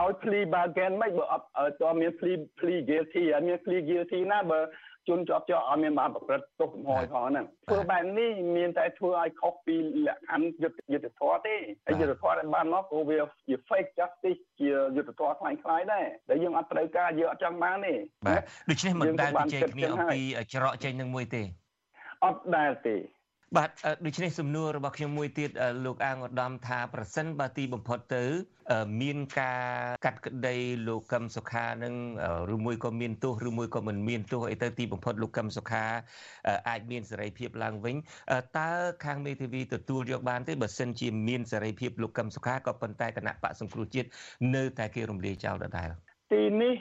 [0.00, 1.46] ឲ្យ plea bargain មិនបើអត់
[1.82, 4.60] តើមាន plea plea guilty អត់មាន plea guilty ណាបើ
[5.08, 11.54] ជនជាប់ជាប់អត់មានបានប្រព្រឹត្តទោសកំហុសផងហ្នឹងធ្វើបែបនេះមានតែធ្វើឲ្យខុសពីលក្ខខណ្ឌយុទ្ធយុទ្ធធម៌ទេ
[11.86, 17.94] ហើយយុទ្ធធម៌ដែលបានមកក៏វាជា fake justice ជាយុទ្ធធម៌ខ្លាំងខ្លាយដែរដែលយើងអត់ត្រូវការយើងអត់ចង់បានទេ
[18.26, 20.20] បាទដូច្នេះមិនដែលជជែកគ្នាអំពី
[20.54, 21.42] ច្រកចេញនឹងមួយទេ
[22.24, 22.96] អត់ដែលទេ
[23.56, 23.70] បាទ
[24.06, 25.50] ដូច្នេះសំណួររបស់ខ្ញុំមួយទៀត
[25.84, 28.24] លោកអាងឧត្តមថាប្រសិនបើទីបំផុតទៅ
[29.02, 29.64] មានការ
[30.04, 30.56] កាត់ក្តី
[30.88, 31.94] លោកកឹមសុខានឹង
[32.54, 35.84] ឬមួយក៏មានទោសឬមួយក៏មិនមានទោសអីទៅទីបំផុតលោកកឹមសុខា
[36.68, 37.96] អាចមានសេរីភាពឡើងវិញ
[38.58, 38.70] តើ
[39.04, 44.08] ខាងមេធាវីទទួលយកបានទេបើសិនជាមានសេរីភាពលោកកឹមសុខាក៏ប៉ុន្តែគណៈបកសង្គ្រោះជាតិ
[44.54, 45.90] នៅតែគេរំលាយចោលដដែល
[46.32, 46.74] ទីនេះ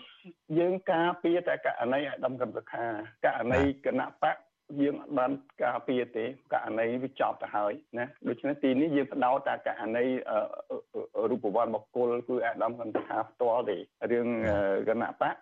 [0.59, 2.85] យើងការពារតែករណីអាដាមកឹមសុខា
[3.25, 4.37] ករណីគណៈបក
[4.81, 5.31] យើងអត់បាន
[5.63, 10.05] ការពារទេករណីវាចប់ទៅហើយណាដូច្នេះទីនេះយើងផ្ដោតតែករណី
[11.31, 13.77] រូបវន្តបុគ្គលគឺអាដាមសន្តាផ្ទាល់ទេ
[14.11, 14.27] រឿង
[14.89, 15.35] គណៈបក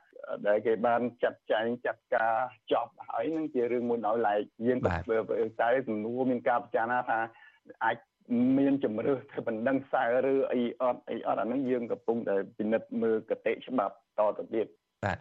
[0.47, 2.35] ដែលគេបានចាត់ចែងចាត់ការ
[2.71, 4.91] ចប់ហើយនឹងជារឿងមួយដោយឡែកយើងក៏
[5.61, 7.19] តែសំណួរមានការពិចារណាថា
[7.85, 7.97] អាច
[8.57, 14.67] មានជំរឿទៅបណ្ដឹងសើឬអីអត់អីអត់អានឹងយើងកំពុងតែពិនិត្យមើលកតិច្បាប់តទៅទៀត
[15.05, 15.17] បាទ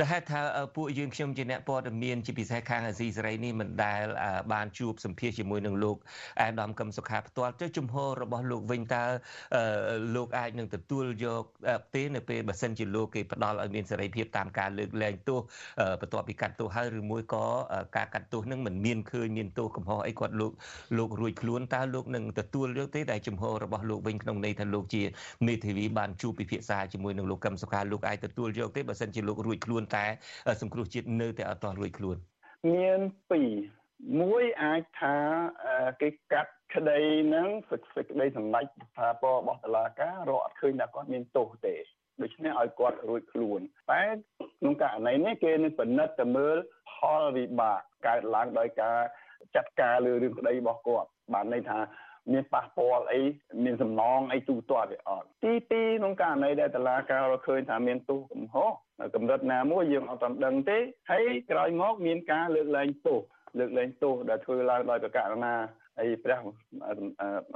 [0.00, 0.40] ដែលហេតុថា
[0.76, 4.04] ពួកយើងខ្ញុំជាអ្នកព័ត៌មានជាពិសេសខាងអាស៊ីសេរីនេះមិនដែល
[4.52, 5.96] បានជួបសម្ភាសជាមួយនឹងលោក
[6.42, 9.04] អាដាមកឹមសុខាផ្ទាល់ទៅជំហររបស់លោកវិញតើ
[10.16, 11.44] លោកអាចនឹងទទួលយក
[11.94, 15.40] ទេនៅពេលបើសិនជាលោកគេផ្ដល់ឲ្យមានសេរីភាពតាមការលើកលែងទោស
[16.00, 17.44] បន្ទាប់ពីកាត់ទោសហើយឬមួយក៏
[17.96, 20.52] ការកាត់ទោសនឹងមិនមានឃើញមានទោសកំហុសអីគាត់លោក
[20.98, 25.02] លោករួចខ្លួនតើលោកនឹងទទួលយកទេតែជំហររបស់លោកវិញក្នុងន័យថាលោកជា
[25.46, 30.04] មេធាវីបានជួបពិភាក្សាជាមួយនឹងលោកកឹមសុខាលោកអាចទទួលយកទេបើសិនជាលោករួចខ្លួនតែ
[30.60, 32.16] សង្គ្រោះជាតិនៅតែអត់ទាន់រួចខ្លួន
[32.74, 33.52] មានពីរ
[34.20, 35.16] មួយអាចថា
[36.02, 37.00] គេកាត់ក្តី
[37.34, 37.80] នឹងសេច
[38.10, 38.64] ក្តីសម្ដេច
[38.96, 41.74] ថាពរបស់តុលាការរកអត់ឃើញថាគាត់មានទោសទេ
[42.22, 44.02] ដូច្នេះឲ្យគាត់រួចខ្លួនតែ
[44.58, 46.56] ក្នុងករណីនេះគេនឹងពិនិត្យទៅមើល
[46.92, 48.98] ផលវិបាកកើតឡើងដោយការ
[49.54, 51.78] ចាត់ការលើរឿងក្តីរបស់គាត់បានន័យថា
[52.32, 53.20] មានប៉ះពាល់អី
[53.64, 58.70] មានសំណងអីទូទាត់ទេអត់ទី2ក្នុងករណីដែលតឡាការរកឃើញថាមានទោសកំហុស
[59.14, 60.78] កម្រិតណាមួយយើងអត់ទាន់ដឹងទេ
[61.10, 63.20] ហើយក្រោយមកមានការលើកលែងទោស
[63.58, 65.54] លើកលែងទោសដែលធ្វើឡើងដោយប្រកាសណា
[65.98, 66.38] ហើយព្រះ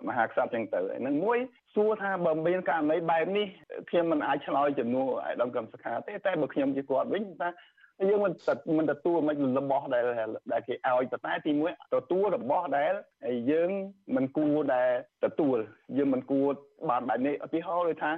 [0.08, 1.38] មហាក្សត្រចឹងទៅហ្នឹងមួយ
[1.74, 3.46] សួរថាបើមានករណីបែបនេះ
[3.90, 7.48] ខ្ញុំមិនអាចឆ្លើយជំនួសឲ្យដំកម្មសខាទេតែបើខ្ញុំជាគាត់វិញថា
[8.08, 8.32] យើងមិន
[8.78, 10.04] មិនទទួលមិនរបស់ដែល
[10.52, 12.92] ដែលគេឲ្យតែទីមួយទទួលរបស់ដែល
[13.50, 13.70] យើង
[14.16, 14.90] មិនគួរដែល
[15.24, 15.56] ទទួល
[15.96, 16.46] យើងមិនគួរ
[16.90, 18.10] បានបែបនេះឧទាហរណ៍ដូចថា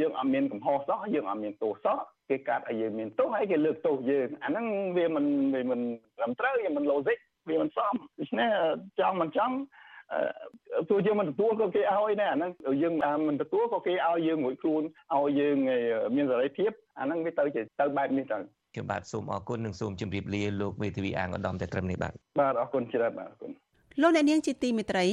[0.00, 4.66] យើងអត់មានកំហុសសោះយើងអត់មានទោសសោះគេកាត់ឲ្យយើងមានទោសហើយគេលើកទោសយើងអាហ្នឹង
[4.96, 5.80] វាមិនវាមិន
[6.18, 7.18] ត្រឹមត្រូវវាមិន logic
[7.48, 8.50] វាមិនសមដូច្នេះ
[9.00, 9.54] ចង់មិនចង់
[10.90, 12.50] ទោះយើងមិនទទួលក៏គេឲ្យដែរអាហ្នឹង
[12.82, 12.94] យើង
[13.28, 14.82] មិនទទួលក៏គេឲ្យយើងរួចខ្លួន
[15.14, 15.56] ឲ្យយើង
[16.16, 18.38] មានសេរីភាពអាហ្នឹងវាទៅជាទៅបែបនេះទៅ
[18.72, 23.50] ខ្ញុំបាទសូមអរគុណនិងសូមជម្រាបលាលោកមេធាវីអាងឧត្តមតែត្រឹមនេះបាទបាទអរគុណច្រើនបាទអរគុណ
[24.02, 25.06] លោកអ្នកនាងជាទីមេត្រី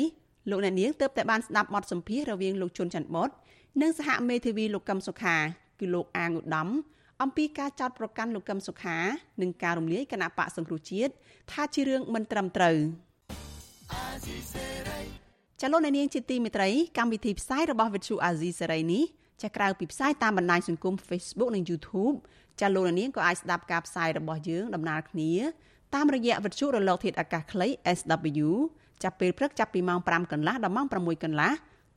[0.51, 3.29] លោកអ្នកនាងទើបតែបានស្ដាប់បទសម្ភាសន៍រវាងលោកជុនច័ន្ទបុត
[3.81, 5.35] និងសហមេធាវីលោកកឹមសុខា
[5.79, 6.67] គឺលោកអាងឧត្តម
[7.23, 8.97] អំពីការចោទប្រកាន់លោកកឹមសុខា
[9.41, 11.11] និងការរំលាយគណៈបកសង្គ្រោះជាតិ
[11.51, 12.77] ថាជារឿងមិនត្រឹមត្រូវ
[15.61, 19.03] ចលនានាងជាទីមេត្រីកម្មវិធីផ្សាយរបស់ Vithu Azizi សេរីនេះ
[19.43, 22.15] ចាក្រៅពីផ្សាយតាមបណ្ដាញសង្គម Facebook និង YouTube
[22.59, 25.31] ចាលោកនាងក៏អាចស្ដាប់ការផ្សាយរបស់យើងដំណើរគ្នា
[25.95, 27.67] តាមរយៈវិទ្យុរលកធាតុអាកាសខ្លី
[27.97, 28.47] SW
[29.03, 31.51] ចាប់ពេលព្រឹកចាប់ពីម៉ោង5កន្លះដល់ម៉ោង6កន្លះ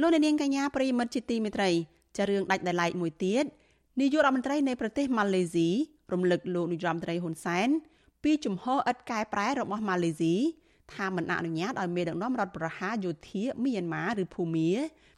[0.00, 1.70] លោកនាងកញ្ញាប្រិយមិត្តជាទីមេត្រី
[2.16, 3.44] ចារឿងដាច់ដライមួយទៀត
[4.00, 5.68] នាយករដ្ឋមន្ត្រីនៃប្រទេសម៉ាឡេស៊ី
[6.12, 7.68] រំលឹកលោកនាយរដ្ឋមន្ត្រីហ៊ុនសែន
[8.22, 10.34] ពីជំហរឥតកែប្រែរបស់ម៉ាឡេស៊ី
[10.94, 14.70] ថាមិនអនុញ្ញាតឲ្យមេដឹកនាំរដ្ឋប្រហារយោធាមីយ៉ាន់ម៉ាឬភូមា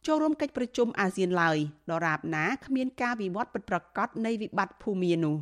[0.07, 1.57] ចូលរួមកិច្ចប្រជុំអាស៊ានឡើយ
[1.91, 5.35] ដរាបណាគ្មានការវិវត្តពិតប្រាកដនៃវិបត្តិភូមានោះ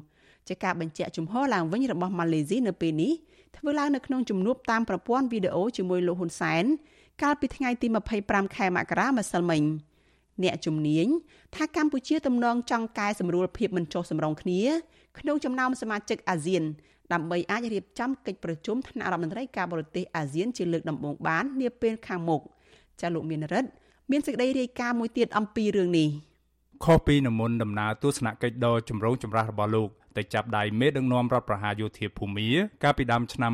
[0.47, 3.13] ជាការបញ្ជាក់ជំហរឡើងវិញរបស់ម៉ាឡេស៊ីនៅពេលនេះ
[3.57, 6.65] ធ្វើឡើងនៅក្នុងជំនួបតាមប្រព័ន្ធវីដេអូជាមួយលោកហ៊ុនសែន
[7.21, 7.87] កាលពីថ្ងៃទី
[8.21, 9.63] 25ខែមករាម្សិលមិញ
[10.43, 11.07] អ្នកជំនាញ
[11.55, 14.61] ថាកម្ពុជាទំនងចង់កែសម្រួលភាពមិនចុះសម្រុងគ្នា
[15.19, 16.63] ក្នុងចំណោមសមាជិកអាស៊ាន
[17.13, 22.41] ដើម្បីអាចរៀបចំកិច្ចប្រជុំថ្នាក់រដ្ឋមន្ត្រីការបរទេសអាស៊ានជាលើកដំបូងបាននាពេលខាងមុខ
[23.01, 23.69] ចាលោកមានរិទ្ធ
[24.11, 26.09] មានសេចក្តីរាយការណ៍មួយទៀតអំពីរឿងនេះ
[26.85, 29.89] ខុសពីនមុនដំណើរទស្សនកិច្ចដ៏ចម្រូងចម្រាសរបស់លោក
[30.19, 32.49] ទៅចាប់ដៃមេដឹកនាំរដ្ឋប្រហារយោធាភូមា
[32.83, 33.53] កាលពីដើមឆ្នាំ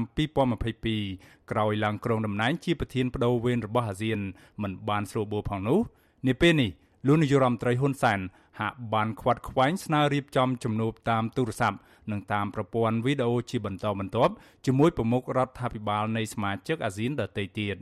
[0.75, 4.19] 2022ក្រោយឡើងគ្រងតំណែងជាប្រធានបដូវវេនរបស់អាស៊ាន
[4.61, 5.79] មិនបានស្រួលបួលផងនោះ
[6.27, 6.71] នាពេលនេះ
[7.07, 8.19] លោកនាយរដ្ឋមន្ត្រីហ៊ុនសែន
[8.59, 11.77] ហាក់បានខ្វាត់ខ្វែងស្នើរៀបចំជំនួបតាមទូរស័ព្ទ
[12.11, 14.33] និងតាមប្រព័ន្ធវីដេអូជាបន្តបន្ទាប់
[14.65, 17.75] ជាមួយប្រមុខរដ្ឋាភិបាលនៃសមាជិកអាស៊ានដទៃទៀត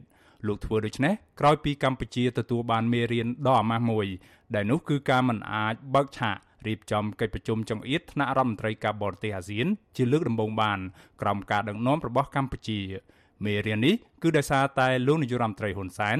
[0.47, 4.07] លោកធ្វើដូច្នេះក្រោយពីកម្ពុជាទទួលបានមេរៀនដ៏អាម៉ាស់មួយ
[4.55, 6.37] ដែលនោះគឺការមិនអាចបើកឆាក
[6.67, 9.67] រៀបចំកិច្ចប្រជុំចង្អៀតថ្នាក់រដ្ឋមន្ត្រីការបរទេសអាស៊ាន
[9.97, 10.79] ជាលើកដំបូងបាន
[11.21, 12.79] ក្រោមការដឹកនាំរបស់កម្ពុជា
[13.45, 16.17] មេរៀននេះគឺដោយសារតែលោកនាយរដ្ឋមន្ត្រីហ៊ុនសែន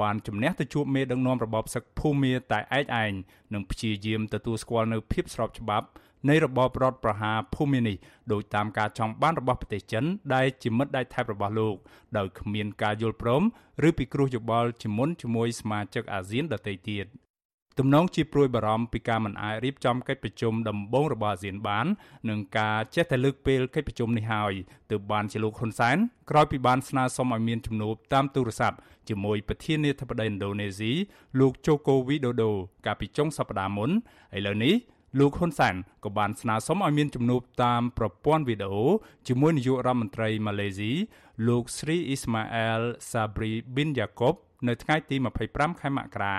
[0.00, 3.12] បានជំនះទៅជួបមេដឹកនាំរបបសឹកភូមាតែឯកឯង
[3.54, 5.86] និងព្យាយាមទទួលស្គាល់នៅភាពស្របច្បាប់
[6.28, 7.96] នៃរបបរដ្ឋប្រហារភូមិនេះ
[8.32, 10.04] ដោយតាមការចង់បានរបស់ប្រទេសចិន
[10.34, 11.76] ដែលជាមិត្តដៃថៃរបស់លោក
[12.16, 13.42] ដោយគ្មានការយល់ព្រម
[13.88, 17.06] ឬពិគ្រោះយោបល់ជាមុនជាមួយសមាជិកអាស៊ានដទៃទៀត
[17.78, 21.86] ទំនងជាព្រួយបារម្ភពីការមិនអាចរៀបចំកិច្ចប្រជុំដំបូងរបស់អាស៊ានបាន
[22.28, 24.52] នឹងការចេះតែលើកពេលកិច្ចប្រជុំនេះហើយ
[24.90, 25.96] ទើបបានជាលោកហ៊ុនសែន
[26.30, 28.76] ក្រោយពីបានស្នើសុំឲ្យមានជំនួបតាមទូរស័ព្ទ
[29.08, 30.92] ជាមួយប្រធានាធិបតីឥណ្ឌូនេស៊ី
[31.40, 32.50] លោកជូកូវីដូដូ
[32.86, 33.90] កាលពីចុងសប្តាហ៍មុន
[34.36, 34.74] ឥឡូវនេះ
[35.18, 38.84] លោកហ៊ុនសែនក៏បានស្នើសុំឲ្យមានជំនួបតាមប្រព័ន្ធវីដេអូ
[39.28, 40.92] ជាមួយនាយករដ្ឋមន្ត្រីម៉ាឡេស៊ី
[41.48, 42.80] លោកស្រីអ៊ីស្ម៉ាអែល
[43.12, 44.34] សាប៊ីប៊ីនយ៉ាកុប
[44.68, 45.16] នៅថ្ងៃទី
[45.48, 46.36] 25ខែមករា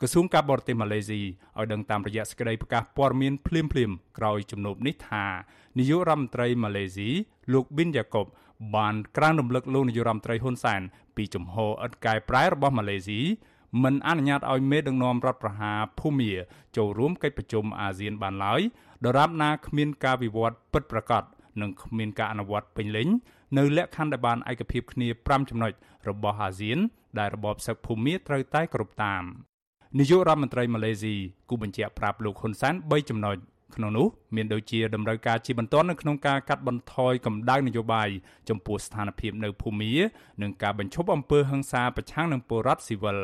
[0.00, 3.70] ក្រសួងការបរទេសម៉ាឡេស៊ីឲ្យដឹងតាមរយៈសេចក្តីប្រកាសព័ត៌មានភ្លាមៗ
[4.18, 5.24] ក្រោយជំនួបនេះថា
[5.78, 7.10] នាយករដ្ឋមន្ត្រីម៉ាឡេស៊ី
[7.52, 8.26] លោកប៊ីនយ៉ាកុប
[8.76, 10.80] បានក្រានរំលឹកលោកនាយករដ្ឋមន្ត្រីហ៊ុនសែន
[11.16, 13.20] ពីជំហរឥតកែប្រែរបស់ម៉ាឡេស៊ី
[13.82, 16.32] មិនអនុញ្ញាតឲ្យមេដឹកនាំរដ្ឋប្រហារភូមា
[16.76, 18.60] ចូលរួមកិច្ចប្រជុំអាស៊ានបានឡើយ
[19.04, 21.22] ដរាបណាគ្មានការវិវត្តពិតប្រាកដ
[21.60, 23.08] និងគ្មានការអនុវត្តពេញលេញ
[23.58, 25.72] នៅលក្ខខណ្ឌដែលបានឯកភាពគ្នា5ចំណុច
[26.08, 26.78] របស់អាស៊ាន
[27.18, 29.24] ដែលរបបសឹកភូមាត្រូវតែគ្រប់តាម
[29.98, 31.14] នាយករដ្ឋមន្ត្រីម៉ាឡេស៊ី
[31.50, 33.36] គូបញ្ជាក់ប្រាប់លោកហ៊ុនសែន3ចំណុច
[33.76, 34.06] ក្នុងនោះ
[34.36, 38.08] មានដូចជាតម្រូវការជាបន្តនៅក្នុងការកាត់បន្ថយកម្ដៅនយោបាយ
[38.48, 39.92] ចំពោះស្ថានភាពនៅភូមា
[40.42, 43.18] និងការបញ្ឈប់អំពើហិង្សាប្រឆាំងនឹងពលរដ្ឋស៊ីវិល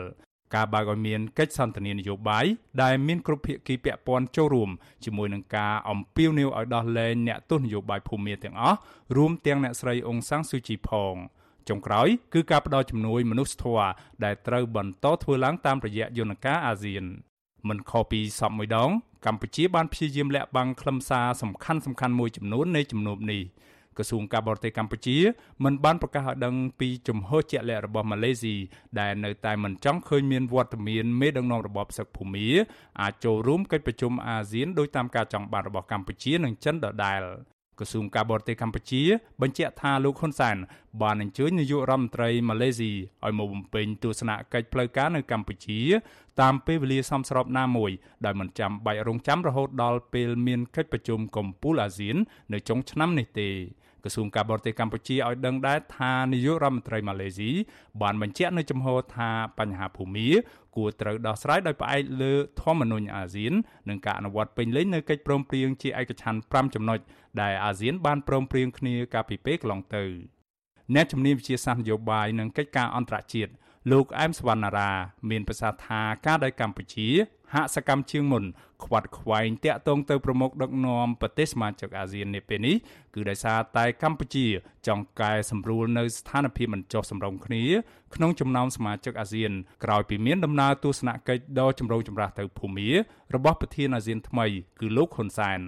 [0.54, 2.44] ការបើកឲ្យមានកិច្ចសន្ទនានយោបាយ
[2.82, 4.70] ដែលមានគ្រប់ភាគីពាក់ព័ន្ធចូលរួម
[5.04, 8.78] ជាមួយនឹងការអំពាវនាវឲ្យដោះលែងអ្នកទស្សនយោបាយភូមាទាំងអស់
[9.16, 11.14] រួមទាំងអ្នកស្រីអ៊ុងសាំងស៊ូជីផង
[11.68, 13.88] ចុងក្រោយគឺការផ្ដល់ជំនួយមនុស្សធម៌
[14.24, 17.04] ដែលត្រូវបន្តធ្វើឡើងតាមរយៈយន្តការអាស៊ាន
[17.68, 18.90] មិនខុសពីសពមួយដង
[19.26, 23.42] កម្ពុជាបានព្យាយាមលាក់បាំងខ្លឹមសារសំខាន់សំខាន់មួយចំនួននៃជំនួបនេះ
[23.98, 25.16] ក្រសួងការបរទេសកម្ពុជា
[25.64, 28.54] មិនបានប្រកាសឲ្យដឹងពីជំហរជាក់លាក់របស់ម៉ាឡេស៊ី
[29.00, 32.48] ដែលនៅតែមិនចង់ឃើញមានវត្តមានមេដឹកនាំរបបសឹកភូមា
[33.00, 37.22] អាចចូលរួមកិច្ចប្រជុំអាស៊ានដោយតាមការចង់បានរបស់កម្ពុជានិងចិនដដែល
[37.80, 39.02] ក្រសួងការបរទេសកម្ពុជា
[39.42, 40.56] បញ្ជាក់ថាលោកហ៊ុនសែន
[41.02, 42.92] បានអញ្ជើញនាយករដ្ឋមន្ត្រីម៉ាឡេស៊ី
[43.24, 45.80] ឲ្យមកបំពេញទស្សនកិច្ចផ្លូវការនៅកម្ពុជា
[46.40, 47.90] តាមពេលវេលាសមស្របណាមួយ
[48.24, 52.16] ដោយមិនចាំបាច់រងចាំរហូតដល់ពេលមានកិច្ចប្រជុំកំពូលអាស៊ាន
[52.52, 53.48] នៅចុងឆ្នាំនេះទេ
[54.04, 57.50] ក្រសួងការបរទេសកម្ពុជាឲ្យដឹងដែរថានាយករដ្ឋមន្ត្រីម៉ាឡេស៊ី
[58.02, 60.28] បានបញ្ជាក់នៅចំហថាបញ្ហាភូមិ
[60.76, 62.32] គួរត្រូវដោះស្រាយដោយផ្អែកលើ
[62.62, 63.52] ធម្មនុញ្ញអាស៊ាន
[63.88, 66.98] និងការអនុវត្តពេញលេញនៅកិច្ចព្រមព្រៀងជាឯកច្ឆន្ទ5ចំណុច
[67.42, 70.04] ដែលអាស៊ានបានព្រមព្រៀងគ្នាកាលពីពេលកន្លងទៅ
[70.94, 73.52] អ្នកជំនាញវិទ្យាសាស្ត្រនយោបាយនិងកិច្ចការអន្តរជាតិ
[73.92, 74.90] លោកអែមសវណ្ណារា
[75.30, 77.08] មានប្រសាសន៍ថាការដែលកម្ពុជា
[77.54, 78.44] ហាក់សកម្មជាងមុន
[78.84, 82.76] ខ្វាត់ខ្វែងតាក់ទងទៅប្រមុខដឹកនាំប្រទេសសមាជិកអាស៊ាននេះពេលនេះ
[83.14, 84.46] គឺដោយសារតែកម្ពុជា
[84.86, 87.64] ចង់កែសម្រួលនៅស្ថានភាពមិនចុះសម្រុងគ្នា
[88.14, 89.52] ក្នុងចំណោមសមាជិកអាស៊ាន
[89.84, 92.88] ក្រោយពីមានដំណើរទស្សនកិច្ចដ៏ចម្រូងចម្រាសទៅភូមា
[93.34, 94.46] របស់ប្រធានអាស៊ានថ្មី
[94.80, 95.62] គឺលោកហ៊ុនសែន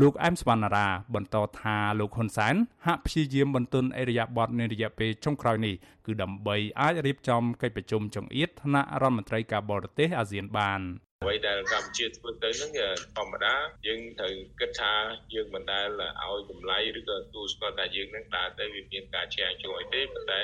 [0.00, 2.54] លោកអែមសវណ្ណារាបន្តថាលោកហ៊ុនសែន
[2.86, 5.74] ហាក់ព្យាយាមបន្ទន់អេរយាប័តនៃរយៈពេលចុងក្រោយនេះ
[6.06, 10.80] គឺដើម្បីអាចរៀបចំកិច្ចប្រជុំចង្អៀតថ្នាក់រដ្ឋមន្ត្រីការបរទេសអាស៊ានបាន
[11.24, 12.70] អ្វីដែលកម្ពុជាធ្វើទៅហ្នឹង
[13.16, 13.54] ធម្មតា
[13.86, 14.92] យើងត្រូវគិតថា
[15.34, 20.40] យើងមិនដែលឲ្យតម្លៃឬក៏ទូស្គាល់ថាយើងនឹងដើរទៅវាមានការជែកជួយទេប៉ុន្តែ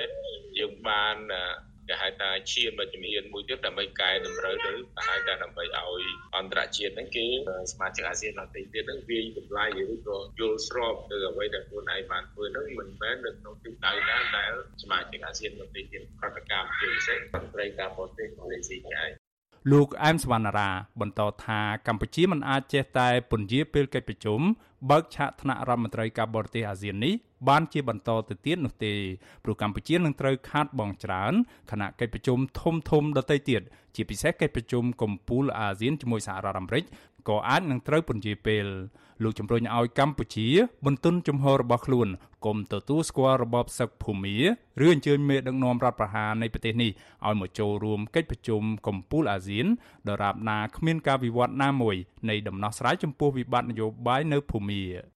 [0.59, 1.17] យើងបាន
[1.89, 4.73] គេហៅថាឈានមកជំហានមួយទៀតដើម្បីកែតម្រូវទៅ
[5.07, 6.03] ហៅថាដើម្បីឲ្យ
[6.37, 7.27] អន្តរជាតិហ្នឹងគេ
[7.73, 14.53] សមាជិកអាស៊ានដទៃទៀតហ្នឹងវាយតម្លៃឬក៏យល់ស្របទៅអ្វីដែលខ្លួនឯងបានធ្វើហ្នឹងមិនមែននៅក្នុងទិសដៅណាដែល
[14.83, 19.26] សមាជិកអាស៊ានដទៃទៀតប្រតិកម្មជាពិសេសមន្ត្រីការបរទេសម៉ាឡេស៊ីឯង
[19.73, 24.41] លោកអែមសវណ្ណារាបន្តថាកម្ពុជាមិនអាចចេះតែពន្យាពេលកិច្ចប្រជុំ
[24.91, 27.15] បើកឆាកថ្នាក់រដ្ឋមន្ត្រីការបរទេសអាស៊ាននេះ
[27.49, 28.95] បានជាបន្តទៅទៀតនោះទេ
[29.45, 31.33] ព្រោះកម្ពុជានឹងត្រូវខាតបង់ច្រើន
[31.71, 33.63] គណៈកិច្ចប្រជុំធំធំដទៃទៀត
[33.95, 36.85] ជាពិសេសកិច្ចប្រជុំកំពូលអាស៊ានជាមួយសហរដ្ឋអាមេរិក
[37.29, 38.67] ក៏អាចនឹងត្រូវពន្យាពេល
[39.23, 40.49] លោកជំរុញឲ្យកម្ពុជា
[40.87, 42.09] បន្ទន់ជំហររបស់ខ្លួន
[42.45, 44.37] គុំទទួលស្គាល់របបសឹកភូមា
[44.85, 46.91] ឬអញ្ជើញមេដឹកនាំរដ្ឋប្រហារនៃប្រទេសនេះ
[47.27, 49.67] ឲ្យមកចូលរួមកិច្ចប្រជុំកំពូលអាស៊ាន
[50.09, 51.97] ដរាបណាគ្មានការវិវត្តណាមួយ
[52.29, 55.16] នៃដំណោះស្រាយចំពោះវិបត្តិនយោបាយនៅភូមា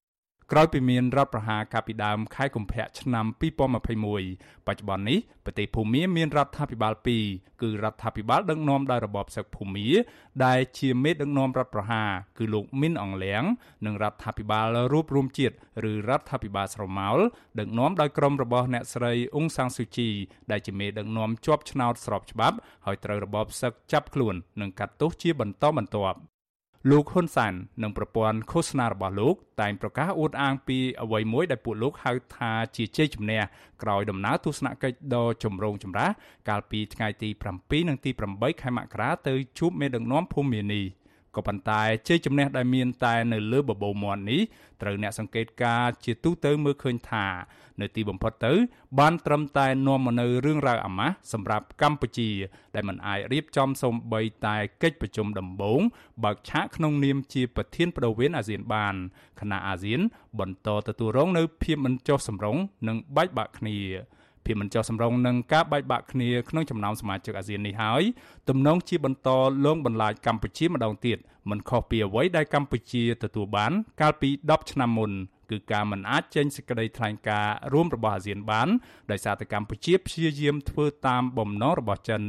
[0.53, 3.25] ក្រោយពីមានរដ្ឋប្រហារកាលពីដើមខែកុម្ភៈឆ្នាំ
[3.91, 6.93] 2021បច្ចុប្បន្ននេះប្រទេសភូមាមានរដ្ឋាភិបាល
[7.27, 9.87] 2គឺរដ្ឋាភិបាលដឹកនាំដោយរបបសឹកភូមា
[10.45, 13.43] ដែលជាមេដឹកនាំរដ្ឋប្រហារគឺលោកមីនអងលៀង
[13.85, 15.55] និងរដ្ឋាភិបាលរួបរวมជាតិ
[15.91, 17.17] ឬរដ្ឋាភិបាលស្រមោល
[17.59, 20.09] ដឹកនាំដោយក្រុមរបស់អ្នកស្រីអ៊ុងសាំងស៊ូជី
[20.51, 26.19] ដែលជាមេដឹកនាំជាប់ឆ្នោតស្របច្បាប់ហើយត្រូវរបបសឹកចាប់ខ្លួននិងកាត់ទោសជាបន្តបន្ទាប់
[26.89, 27.53] លោកហ៊ុនសាន
[27.83, 33.41] និងប្រព័ន្ធឃោសនារបស់លោក តែងប្រកាសអួតអាងពីអ្វីមួយដែលពួកលោកហៅថាជាជ័យជំនះ
[33.83, 36.11] ក្រោយដំណើរទស្សនកិច្ចដ៏ចម្រូងចម្រាស
[36.49, 37.29] កាលពីថ្ងៃទី
[37.59, 40.85] 7និងទី8ខែមករាទៅជួបមេដឹកនាំភូមិនេះ
[41.35, 44.41] ក៏ប៉ុន្តែជ័យជំនះដែលមានតែនៅលើបបោមាត់នេះ
[44.81, 47.27] ត្រូវអ្នកសង្កេតការជាទូទៅមើលឃើញថា
[47.81, 48.53] នៅទីបំផុតទៅ
[48.99, 52.29] បានត្រឹមតែនាំមកនៅរឿងរ៉ាវអាម៉ាស់សម្រាប់កម្ពុជា
[52.75, 55.81] ដែលមិនអាចរៀបចំសូម្បីតែកិច្ចប្រជុំដំបូង
[56.23, 58.95] បើកឆាកក្នុងនាមជាប្រធានបដូវវេនអាស៊ានបាន
[59.39, 59.99] គណៈអាស៊ាន
[60.39, 62.57] បន្តទទួលរងនៅភាពមិនចុះសម្រុង
[62.87, 63.77] និងបែកបាក់គ្នា
[64.45, 68.03] ភាពមិនចុះសម្រុងនឹងការបែកបាក់គ្នាក្នុងចំណោមសមាជិកអាស៊ាននេះហើយ
[68.49, 69.29] ទំនងជាបន្ត
[69.65, 71.17] លងបន្លាចកម្ពុជាម្ដងទៀត
[71.49, 73.71] មិនខុសពីអ្វីដែលកម្ពុជាទទួលបាន
[74.01, 75.11] កាលពី10ឆ្នាំមុន
[75.51, 78.67] គឺការមិនអាចចេញសេចក្តីថ្លែងការណ៍រួមរបស់អាស៊ានបាន
[79.11, 82.23] ដោយសារតែកម្ពុជាព្យាយាមធ្វើតាមបំណងរបស់ចិន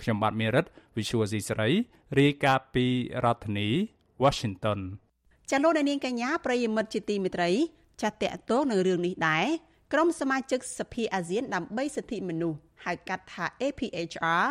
[0.00, 0.64] ខ្ញុំបាទមេរិត
[0.96, 1.70] Visual C សេរី
[2.18, 2.86] រាយការណ៍ពី
[3.24, 3.68] រដ្ឋធានី
[4.22, 4.80] Washington
[5.50, 7.50] ចាលោកនាងកញ្ញាប្រិយមិត្តជាទីមេត្រី
[8.02, 9.46] ចាត់តកតងនឹងរឿងនេះដែរ
[9.92, 14.46] ក្រុមសមាជិកសភាអាស៊ានដើម្បីសិទ្ធិមនុស្សហៅកាត់ថា APHR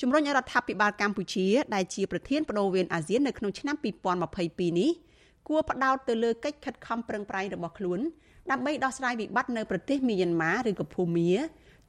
[0.00, 3.76] ជំរុញរដ្ឋាភិបាលកម្ពុជាដែលជាប្រធានបដូវវេនអាស៊ាននៅក្នុងឆ្នាំ
[4.22, 4.90] 2022នេះ
[5.48, 8.00] គួរផ្ដោតទៅលើកិច្ចខិតខំប្រឹងប្រែងរបស់ខ្លួន
[8.50, 11.30] ដើម្បីដោះស្រាយវិបត្តិនៅប្រទេសមីយ៉ាន់ម៉ាឬក៏ភូមា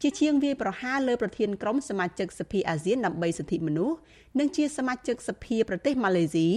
[0.02, 3.98] ជាជាងវាយប្រហារលើប្រធានក្រុមសមាជិកសភាអាស៊ានដើម្បីសិទ្ធិមនុស្ស
[4.40, 6.48] និងជាសមាជិកសភាប្រទេសម៉ាឡេស៊ី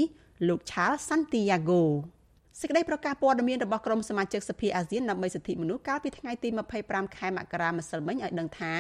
[0.49, 1.83] លោក Charles Santiago
[2.61, 6.49] សេចក្តីប្រកាសព័ត៌មានរបស់ក្រុមសមាជិកសភាអាស៊ានដើម្បីសិទ្ធិមនុស្សកាលពីថ្ងៃទី
[6.83, 8.75] 25ខែមករាម្សិលមិញឲ្យដឹងថា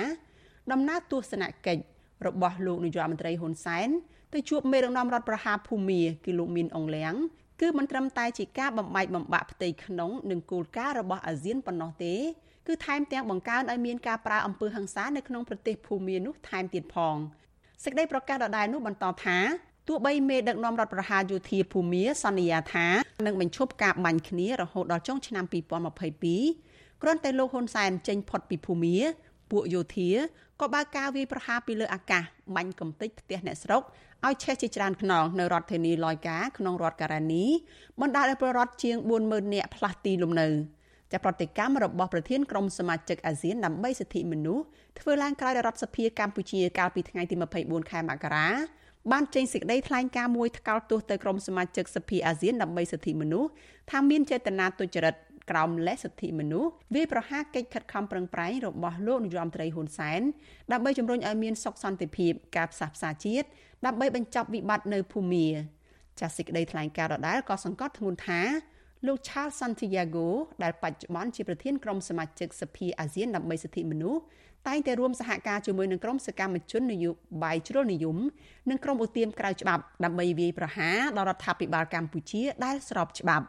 [0.73, 1.83] ដំណើរទស្សនកិច្ច
[2.27, 3.89] របស់លោកនាយករដ្ឋមន្ត្រីហ៊ុនសែន
[4.35, 7.15] ទៅជួបមេដឹកនាំរដ្ឋប្រហារភូមាគឺលោកមីនអងលៀង
[7.61, 12.15] គឺមិនត្រឹមតែជាការបំបែកបំបាក់ផ្ទៃក្នុងនិងគោលការណ៍របស់អាស៊ានប៉ុណ្ណោះទេ
[12.67, 17.17] គឺថែមទាំងបង្កើនឲ្យមានការប្រើអំពើហិង្សានៅក្នុងប្រទេសភូមានោះថែមទៀតផង
[17.85, 19.39] សេចក្តីប្រកាសដដែលនោះបន្តថា
[19.89, 22.87] ទោះបីមេដឹកនាំរដ្ឋប្រហារយោធាភូមាសន្យាថា
[23.27, 25.45] នឹងបញ្ឈប់ការបាញ់គ្នារហូតដល់ចុងឆ្នាំ
[26.23, 28.97] 2022គ្រាន់តែលោកហ៊ុនសែនចេញផុតពីភូមា
[29.51, 30.11] ពួកយោធា
[30.61, 32.23] ក៏បើកការវាយប្រហារពីលើអាកាស
[32.57, 33.83] បាញ់កំទេចផ្ទះអ្នកស្រុក
[34.27, 37.45] ឲ្យឆេះជាច្រើនខ្នងនៅរដ្ឋធានីឡយកាក្នុងរដ្ឋការ៉ានី
[38.01, 40.49] បណ្ដាលឲ្យប្រជាពលរដ្ឋជាង40000នាក់ផ្លាស់ទីលំនៅ
[41.13, 44.65] ចាប្រតិកម្មរបស់ប្រធានក្រុមសមាជិកអាស៊ានដើម្បីសិទ្ធិមនុស្ស
[44.99, 48.49] ធ្វើឡើងក្រោយរដ្ឋសភាកម្ពុជាកាលពីថ្ងៃទី24ខែមករា
[49.13, 53.51] បានចេញសេចក្តីថ្លែងការណ៍មួយថ្កោលទោសទៅក្រុមសមាជិកសភាអាស៊ានដើម្បីសិទ្ធិមនុស្ស
[53.91, 55.15] ថាមានចេតនាទុច្ចរិត
[55.51, 60.21] ក្រោមលេសសិទ្ធិមនុស្សវាប្រហារកិច្ចខិតខំប្រឹងប្រែងរបស់លោកនាយរដ្ឋមន្ត្រីហ៊ុនសែន
[60.73, 63.47] ដើម្បីជំរុញឲ្យមានសុខសន្តិភាពការផ្សះផ្សាជាតិ
[63.87, 65.47] ដើម្បីបញ្ចប់វិបត្តិនៅភូមា
[66.21, 68.41] ចាសសេចក្តីថ្លែងការណ៍ដដែលក៏សង្កត់ធ្ងន់ថា
[69.07, 70.27] លោក Charles Santiago
[70.63, 74.21] ដែលបច្ចុប្បន្នជាប្រធានក្រុមសមាជិកសភាអាស៊ានដើម្បីសិទ្ធិមនុស្ស
[74.69, 77.11] តែងតែរួមសហការជាមួយនឹងក្រុមសកម្មជននយោ
[77.43, 78.17] បាយជ្រុលនិយម
[78.71, 83.47] និងក្រុមឧទាមក្រៅច្បាប់ដើម្បីវាយប្រហារដល់រដ្ឋាភិបាលកម្ពុជាដែលស្របច្បាប់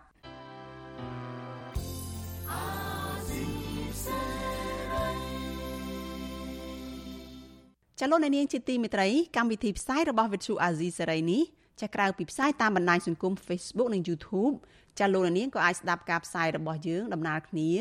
[7.99, 11.43] ចលនានាងជាទីមេត្រីកម្មវិធីផ្សាយរបស់ Vithu Azizi សេរីនេះ
[11.81, 14.55] ចាក្រៅពីផ្សាយតាមបណ្ដាញសង្គម Facebook និង YouTube
[14.99, 17.71] ចាលោកនាងក៏អាចស្ដាប់ការផ្សាយរបស់យើងដំណើរគ្នា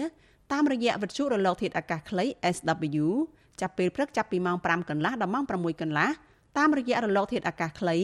[0.52, 2.24] តាមរយៈវិទ្យុរលកធាតុអាកាសខ្លី
[2.54, 3.06] SW
[3.60, 6.08] ចាប់ពេលព្រឹកចាប់ពីម៉ោង5កន្លះដល់ម៉ោង6កន្លះ
[6.58, 7.96] តាមរយៈរលកធាតុអាកាសខ្លី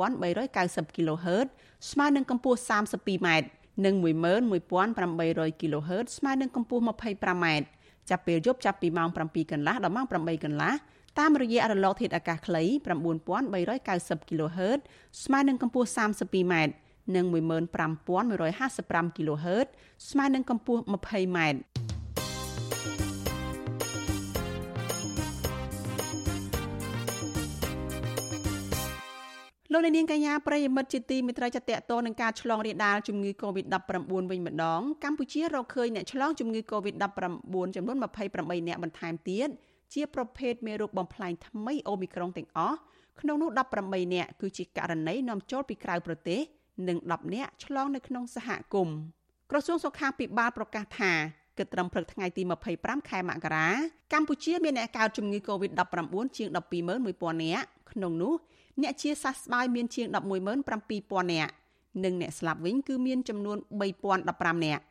[0.00, 1.46] 9390 kHz
[1.90, 3.28] ស្មើនឹងកម្ពស់ 32m
[3.84, 3.94] និង
[4.72, 7.46] 11800 kHz ស្មើនឹងកម្ពស់ 25m
[8.10, 10.72] ចាប់ពេលយប់ចាប់ពីម៉ោង7កន្លះដល់ម៉ោង8កន្លះ
[11.18, 12.62] តាមរយៈរលកធាតុអាកាសខ្លី
[13.26, 14.78] 9390 kHz
[15.24, 16.54] ស្មើនឹងកម្ពស់ 32m
[17.16, 19.68] និង15155 kHz
[20.10, 21.38] ស្មើនឹងកម្ពស់ 20m
[29.72, 33.72] លោកនាងកញ្ញាប្រិយមិត្តជាទីមេត្រីចតតនឹងការឆ្លងរាលដាលជំងឺ Covid-19
[34.30, 37.06] វិញម្ដងកម្ពុជារកឃើញអ្នកឆ្លងជំងឺ Covid-19
[37.76, 39.48] ចំនួន28អ្នកបន្ថែមទៀត
[39.94, 42.76] ជាប្រភេទមេរោគបំផ្លាញថ្មីអូមីក្រុងទាំងអស់
[43.20, 43.50] ក្នុងនោះ
[43.82, 46.40] 18អ្នកគឺជាករណីនាំចូលពីក្រៅប្រទេស
[46.88, 48.96] និង10នាក់ឆ្លងនៅក្នុងសហគមន៍
[49.50, 51.12] ក្រសួងសុខាភិបាលប្រកាសថា
[51.58, 52.42] គិតត្រឹមព្រឹកថ្ងៃទី
[52.76, 53.68] 25ខែមករា
[54.12, 58.34] កម្ពុជាមានអ្នកកើតជំងឺ Covid-19 ជាង121,000នាក់ក្នុងនោះ
[58.82, 61.52] អ្នកជាសះស្បើយមានជាង117,000នាក់
[62.04, 63.56] និងអ្នកស្លាប់វិញគឺមានចំនួន
[64.10, 64.82] 3015នាក់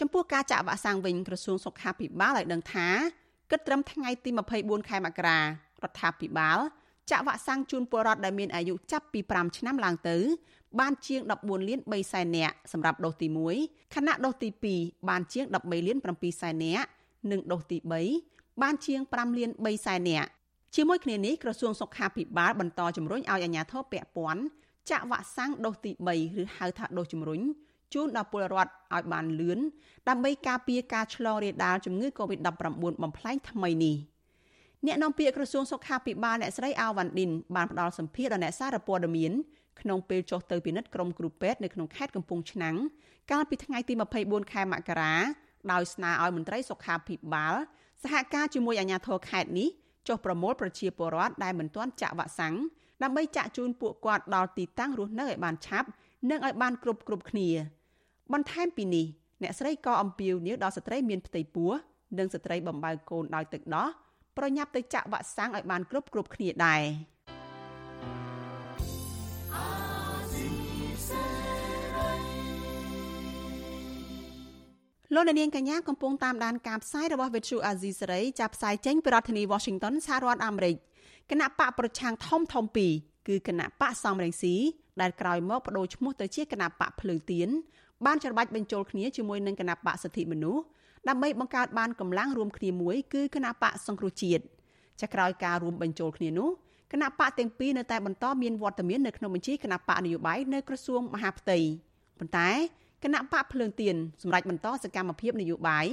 [0.00, 2.88] ចំពោះការចាក់វ៉ាក់សាំងវិញក្រសួងសុខាភិបាលឲ្យដឹងថា
[3.50, 5.44] គិតត្រឹមថ្ងៃទី24ខែមករារ
[5.90, 6.58] ដ្ឋាភិបាល
[7.10, 10.16] ចាក់វ៉ាក់សាំងជូនពលរដ្ឋដែលមានអាយុចាប់ពី5ឆ្នាំឡើងទៅ
[10.80, 13.26] បានជាង14លាន3សែននាក់សម្រាប់ដូសទី
[13.60, 14.48] 1ខណៈដូសទី
[14.78, 16.86] 2បានជាង13លាន7សែននាក់
[17.30, 17.78] និងដូសទី
[18.20, 20.28] 3បានជាង5លាន3សែននាក់
[20.74, 24.42] ជាមួយគ្នានេះក្រសួងសុខាភិបាលបន្តជំរុញឲ្យអាជ្ញាធរពាក់ព័ន្ធ
[24.90, 27.40] ចាក់វ៉ាក់សាំងដូសទី3ឬហៅថាដូសជំរុញ
[27.94, 29.58] ជូនដល់ពលរដ្ឋឲ្យបានលឿន
[30.08, 32.48] ដើម្បីការពារការឆ្លងរាលដាលជំងឺ Covid-19
[33.02, 33.96] បំផ្លែងថ្មីនេះ
[34.86, 39.32] អ្នកនាំពាក្យក្រសួងសុខាភិបាលអ្នកស្រីអាវ៉ាន់ឌិនបានផ្ដល់សម្ភារដល់អ្នកសារព័ត៌មាន
[39.80, 42.76] ក្នុងពេលចុះទៅពិនិត្យក្រុមគ្រូពេទ្យនៅក្នុងខេត្តកំពង់ឆ្នាំង
[43.30, 45.14] កាលពីថ្ងៃទី24ខែមករា
[45.72, 47.54] ដោយស្នើឲ្យមន្ត្រីសុខាភិបាល
[48.02, 49.68] សហការជាមួយអាជ្ញាធរខេត្តនេះ
[50.08, 52.54] ចុះប្រមូលប្រជាពលរដ្ឋដែលមិនទាន់ចាក់វ៉ាក់សាំង
[53.02, 55.88] ដើម្បីចាក់ជូនពួកគាត់ដល់ទីតាំងរស់នៅឲ្យបានឆាប់
[56.30, 57.48] និងឲ្យបានគ្រប់គ្រប់គ្នា
[58.32, 59.06] បន្ថែមពីនេះ
[59.42, 61.70] អ្នកស្រីក៏អំពាវនាវដល់ស្ត្រីមានផ្ទៃពោះ
[62.18, 63.88] និងស្ត្រីបំបើកូនដោយទឹកដោះ
[64.36, 66.82] ប្រញាប់ទៅចាក់វ៉ាក់សាំងឲ្យបានគ្រប់គ្រប់គ្នាដែរ
[75.14, 80.76] លោកនាងកញ្ញាកំពុងតាមដានការផ្សាយរបស់ Vuthu Azizi Saray ចាប់ផ្សាយចេញពីរដ្ឋធានី Washington សហរដ្ឋអាមេរិក
[81.30, 82.92] គណៈបកប្រឆាំងធំធំពីរ
[83.28, 84.54] គឺគណៈបកសំរងស៊ី
[85.00, 87.48] ដែលក្រោយមកបដូរឈ្មោះទៅជាគណៈបកភ្លើងទៀន
[88.06, 90.62] បានច្របាច់បញ្ចូលគ្នាជាមួយនឹងគណៈបកសិទ្ធិមនុស្ស
[91.08, 94.42] ដើម្បីបង្កើតបានកម្លាំងរួមគ្នាមួយគឺគណៈបកសង្គ្រោះជាតិ
[95.00, 96.50] ចាក្រោយការរួមបញ្ចូលគ្នានោះ
[96.92, 101.58] គណៈបកទាំងពីរនៅតែបន្តមានវត្តមាននៅក្នុងបញ្ជីគណៈបកនយោបាយនៅក្រសួងមហាផ្ទៃ
[102.18, 102.50] ប៉ុន្តែ
[103.04, 105.86] គណៈបកភ្លើងទៀនសម្រាប់បន្តសកម្មភាពនយោបាយ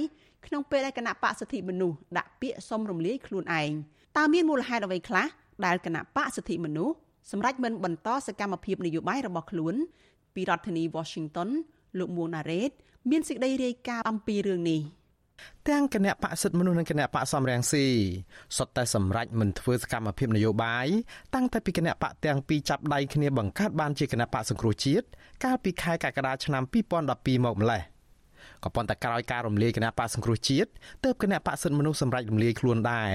[0.46, 3.70] ក្នុងពេលដែលគណៈបកសិទ្ធិមនុស្សដាក់ពាក្យសុំរំលាយខ្លួនឯង
[4.16, 5.26] តើមានមូលហេតុអ្វីខ្លះ
[5.66, 6.94] ដែលគណៈបកសិទ្ធិមនុស្ស
[7.30, 9.74] សម្រាប់មិនបន្តសកម្មភាពនយោបាយរបស់ខ្លួន
[10.34, 11.48] ពីរដ្ឋធានី Washington
[11.98, 12.70] លោកមួងណារ៉េត
[13.10, 14.80] មានសេចក្តីរាយការណ៍អំពីរឿងនេះ
[15.68, 17.86] ទាំងគណៈបកសិទ្ធិមនុស្សនិងគណៈបកសំរងស៊ី
[18.56, 20.86] សុទ្ធតែសម្រេចមិនធ្វើសកម្មភាពនយោបាយ
[21.34, 25.06] តាំងតែពីគណៈបកទាំងពីរចាប់ដៃគ្នាបង្កើតបានជាគណៈបកសង្គ្រោះជាតិ
[25.44, 27.82] កាលពីខែកក្កដាឆ្នាំ2012មកម្លេះ
[28.64, 30.68] ក៏ប៉ុន្តែក្រោយការរំលាយគណៈបកសង្គ្រោះជាតិ
[31.04, 33.12] ទើបគណៈបកសិទ្ធិមនុស្សសម្រេចរំលាយខ្លួនដែរ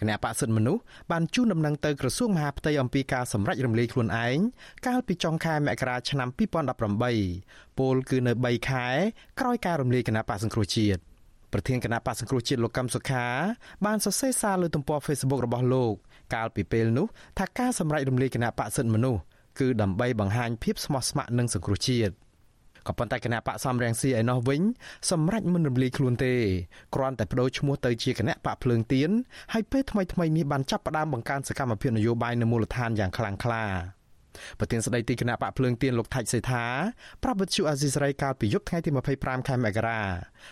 [0.00, 4.38] គណៈបកសិទ្ធិមនុស្សបានជូនដំណឹងទៅក្រសួងមហាផ្ទៃអំពីការសម្រេចរំលាយខ្លួនឯង
[4.86, 6.28] កាលពីចុងខែមករាឆ្នាំ
[7.04, 8.86] 2018ពលគឺនៅ3ខែ
[9.40, 11.13] ក្រោយការរំលាយគណៈបកសង្គ្រោះជាតិ
[11.54, 13.26] ប្រធានគណៈបកសង្គ្រោះជាតិលោកកឹមសុខា
[13.86, 15.94] បានសរសេរសារលើទំព័រ Facebook របស់លោក
[16.34, 17.06] កាលពីពេលនោះ
[17.38, 19.20] ថាការសម្រេចរំលាយគណៈបកសិទ្ធិមនុស្ស
[19.60, 22.12] គឺដើម្បីបង្ហាញភាពស្មោះស្ម័គ្រនិងសង្គ្រោះជាតិ
[22.86, 24.62] ក៏ប៉ុន្តែគណៈបកសំរងស៊ីឯណោះវិញ
[25.10, 26.34] សម្រេចមិនរំលាយខ្លួនទេ
[26.94, 29.10] គ្រាន់តែបដូរឈ្មោះទៅជាគណៈបកភ្លើងទៀន
[29.52, 33.64] ហើយពេលថ្មីថ្មីនេះបានចាប់ផ្ដើមបង្កើនសកម្មភាពនយោបាយនៅមូលដ្ឋានយ៉ាងខ្លាំងក្លា
[34.58, 36.64] ប្រធានស្ដីទីគណៈបកភ្លើងទៀនលោកថាច់សេថា
[37.22, 40.00] ប្រាប់វិទ្យុអាស៊ីសេរីកាលពីយប់ថ្ងៃទី25ខែមករា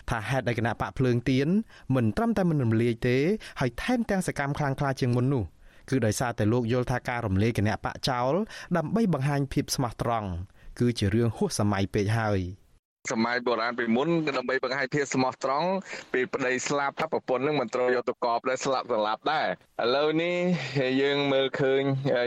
[0.09, 1.47] ថាហេតុដែលគណៈបកភ្លើងទៀន
[1.95, 3.17] មិនត្រឹមតែមិនរំលាយទេ
[3.59, 5.43] ហើយថែមទាំងសកម្មខ្លាំងក្លាជាងមុននោះ
[5.89, 8.33] គឺដោយសារតែលោកយល់ថាការរំលាយគណៈបកចោល
[8.77, 10.29] ដើម្បីបង្ហាញភាពស្មោះត្រង់
[10.79, 12.39] គឺជារឿងហួសសម័យពេកហើយ
[13.11, 15.69] សម័យបុរាណពីមុនដើម្បីបង្ហាញភាពស្មោះត្រង់
[16.13, 19.47] ពេលប្តីស្លាប់ថាប្រពន្ធនឹងមិនត្រូវយកទៅកប់ដែរស្លាប់ស្លាប់ដែរ
[19.83, 20.37] ឥឡូវនេះ
[21.01, 21.81] យើងមើលឃើញ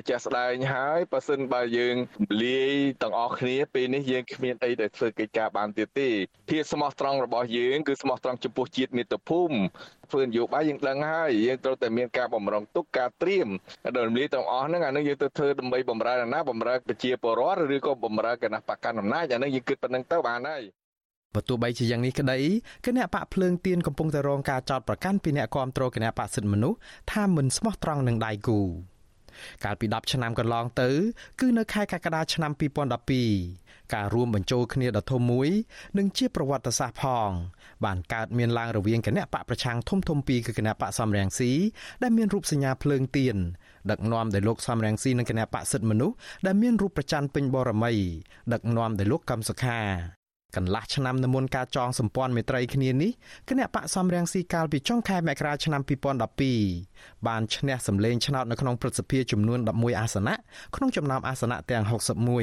[0.09, 1.97] ចាស់ស្ដែងហើយបើសិនបើយើង
[2.43, 2.73] លាយ
[3.03, 6.09] ទាំងអស់គ្នាពេលនេះយើងគ្មានអីដែលធ្វើកិច្ចការបានទៀតទេ
[6.51, 9.57] ភាពស្មោះត្រង់របស់យើងគឺស្មោះត្រង់ចំពោះជាតិមាតុភូមិ
[10.13, 13.49] ធ្វើនយោបាយយើងដឹងហើយយើងត្រូវតែមានការបំរុងទុកការត្រៀម
[13.97, 20.63] ដល់រំលាយទាំងអស់ហ្នឹងអានឹងយើងទៅធ្វើដើម្បីបំរើណាបំរើប្រជាពលរដ្ឋឬក៏បំរើគណៈបកកណ្ដាលអំណាចអានឹងយើងគិតប៉ុណ្្នឹងទៅបានហើយ
[21.35, 22.39] បើទោះបីជាយ៉ាងនេះក្តី
[22.87, 26.79] គណៈបកភ្លើងទៀនកំពុងតែរងការចោទប្រកាន់ពីអ្នកគាំទ្រគណៈបកសិទ្ធិមនុស្ស
[27.13, 28.61] ថាមិនស្មោះត្រង់នឹងដៃគូ
[29.65, 30.91] កាលពី10ឆ្នាំកន្លងទៅ
[31.41, 32.53] គឺនៅខែកក្កដាឆ្នាំ
[33.21, 35.49] 2012ការរួមបញ្ចូលគ្នាដ៏ធំមួយ
[35.99, 37.31] និងជាប្រវត្តិសាស្ត្រផង
[37.85, 41.53] បានកើតមានឡើងរវាងគណៈបកប្រឆាំងធំធំពីរគឺគណៈបកសំរងស៊ី
[42.03, 43.37] ដែលមានរូបសញ្ញាភ្លើងទៀន
[43.91, 46.17] ដឹកនាំដោយលោកសំរងស៊ីនិងគណៈបកសិទ្ធិមនុស្ស
[46.47, 47.93] ដែលមានរូបប្រច័ណ្ឌពេញបរមី
[48.53, 49.81] ដឹកនាំដោយលោកកឹមសុខា
[50.57, 53.11] កន្លះឆ្នាំនៅមុនការចងសម្ព័ន្ធមេត្រីគ្នានេះ
[53.49, 55.81] គណៈបកសំរងស៊ីកាលពីចុងខែមករាឆ្នាំ
[56.55, 60.35] 2012បានឈ្នះសម្លេងឆ្នោតនៅក្នុងព្រឹទ្ធសភាចំនួន11អាសនៈ
[60.77, 61.85] ក្នុងចំណោមអាសនៈទាំង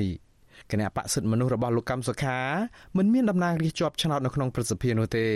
[0.06, 2.38] 61គណៈបកសិទ្ធិមនុស្សរបស់លោកកម្មសុខា
[2.98, 5.28] មិនមានតំណាងរាស្ត្រជាប់ឆ្នោតនៅក្នុងព្រឹទ្ធសភានោះទេ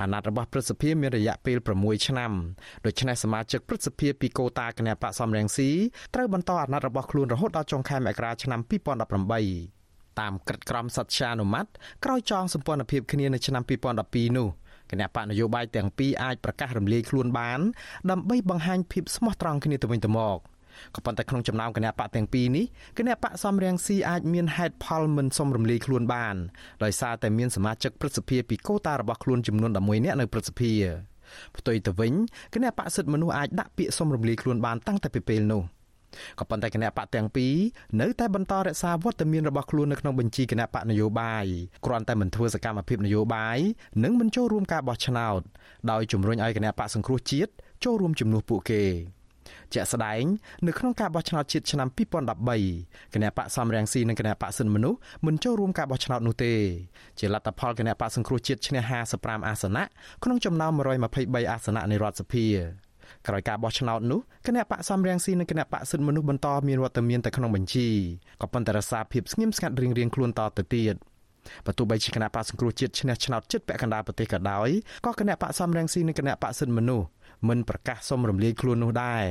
[0.00, 2.32] អាណត្តិរបស់ព្រឹទ្ធសភាមានរយៈពេល6ឆ្នាំ
[2.86, 5.70] ដូច្នេះសមាជិកព្រឹទ្ធសភាពីកូតាគណៈបកសំរងស៊ី
[6.14, 9.75] ត្រូវបន្តអាណត្តិរបស់ខ្លួនរហូតដល់ចុងខែមករាឆ្នាំ2018
[10.20, 11.66] តាមក្រឹតក្រមសត្យានុម័ត
[12.04, 13.62] ក្រោយចងសម្ព័ន្ធភាពគ្នានៅឆ្នាំ
[14.00, 14.48] 2012នោះ
[14.90, 17.60] គណៈបកនយោបាយទាំងពីរអាចប្រកាសរំលាយខ្លួនបាន
[18.10, 20.38] ដើម្បីបង្ហាញភាពស្មោះត្រង់គ្នាទៅវិញទៅមក
[20.94, 22.64] ក៏ប៉ុន្តែក្នុងចំណោមគណៈបកទាំងពីរនេះ
[22.98, 26.36] គណៈបកសំរៀងស៊ីអាចមានហេតុផលមិនសមរំលាយខ្លួនបាន
[26.84, 30.72] ដោយសារតែមានសមាជិកព្រឹទ្ធសភាពីកូតារបស់ខ្លួនចំនួន11នាក់នៅព្រឹទ្ធសភា
[31.56, 32.12] ផ្ទុយទៅវិញ
[32.54, 35.62] គណៈបកសិទ្ធិមនុស្សអាចដាក់ពាក្យសមរំលាយខ្លួនបានតាំងតែពីពេលនោះ
[36.38, 37.54] ក៏ប៉ុន្តែគណៈបកទាំងពីរ
[38.00, 41.46] នៅតែបន្តរក្សាវត្តមានរបស់ខ្លួននៅក្នុងបញ្ជីគណៈបកនយោបាយ
[41.86, 43.58] គ្រាន់តែមិនធ្វើសកម្មភាពនយោបាយ
[44.04, 45.40] និងមិនចូលរួមការបោះឆ្នោត
[45.90, 47.52] ដោយជំរុញឲ្យគណៈបកសង្គ្រោះជាតិ
[47.84, 48.84] ចូលរួមជំនួសពួកគេ
[49.74, 50.24] ជាក់ស្ដែង
[50.66, 56.54] នៅក្នុងការបោះឆ្នោតជាតិឆ្នាំ2013គណៈបកសំរងស៊ីនិងគណៈបកសិនមនុស្សមិនចូលរួមការបោះឆ្នោតនោះទេ
[57.18, 58.80] ជាលទ្ធផលគណៈបកសង្គ្រោះជាតិឈ្នះ
[59.14, 59.84] 55អាសនៈ
[60.24, 60.72] ក្នុងចំណោម
[61.10, 62.46] 123អាសនៈនៃរដ្ឋសភា
[63.26, 67.88] ក្រោយការបោះឆ្នោតនោះគណៈបកសំរងស៊ីនិងគណៈបកសិទ្ធិមនុស្សបន្តមានវត្តមានតែក្នុងបញ្ជី
[68.42, 70.94] ក៏ប៉ុន្តែរសារភាពស្ងៀមស្ងាត់រៀងៗខ្លួនតទៅទៀត
[71.66, 74.68] បើទោះបីជាគណៈបកសង្គ្រោះជាតិឈ្នះឆ្នោតចិត្តពាក់កណ្ដាលប្រទេសក៏ដោយ
[75.06, 77.06] ក៏គណៈបកសំរងស៊ីនិងគណៈបកសិទ្ធិមនុស្ស
[77.48, 79.24] មិនប្រកាសសុំរំលាយខ្លួននោះដែរ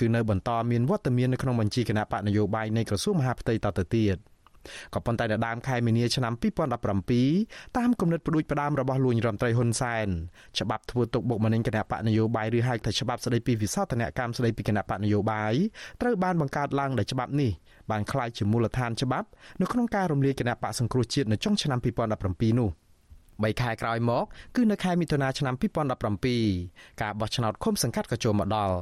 [0.00, 4.16] គឺនៅបន្តមានវត្តមាននៅក្នុងបញ្ជីគណៈបកនយោបាយនៃក្រសួងមហាផ្ទៃតទៅទៀត។
[4.94, 10.08] ក៏ប៉ុន្តែនៅដើមខែមីនាឆ្នាំ2017តាមគំនិតផ្ដួចផ្ដើមរបស់លោករដ្ឋមន្ត្រីហ៊ុនសែន
[10.60, 15.54] ច្បាប់ធ្វើទុកបុកម្នេញគណៈបកនយោបាយឬហៅថាច្បាប់ស្ដីពីវិសោធនកម្មស្ដីពីគណៈបកនយោបាយ
[16.00, 17.50] ត្រូវបានបង្កើតឡើងដោយច្បាប់នេះ
[17.90, 19.28] បានក្លាយជាមូលដ្ឋានច្បាប់
[19.60, 22.70] នៅក្នុងការរំលាយគណៈបកសង្គ្រោះជាតិនៅចុងឆ្នាំ2017នោះ
[23.44, 24.24] 3ខែក្រោយមក
[24.56, 25.54] គឺនៅខែមិថុនាឆ្នាំ
[26.32, 28.76] 2017ការបោះឆ្នោតឃុំសង្កាត់ក៏ចូលមកដល់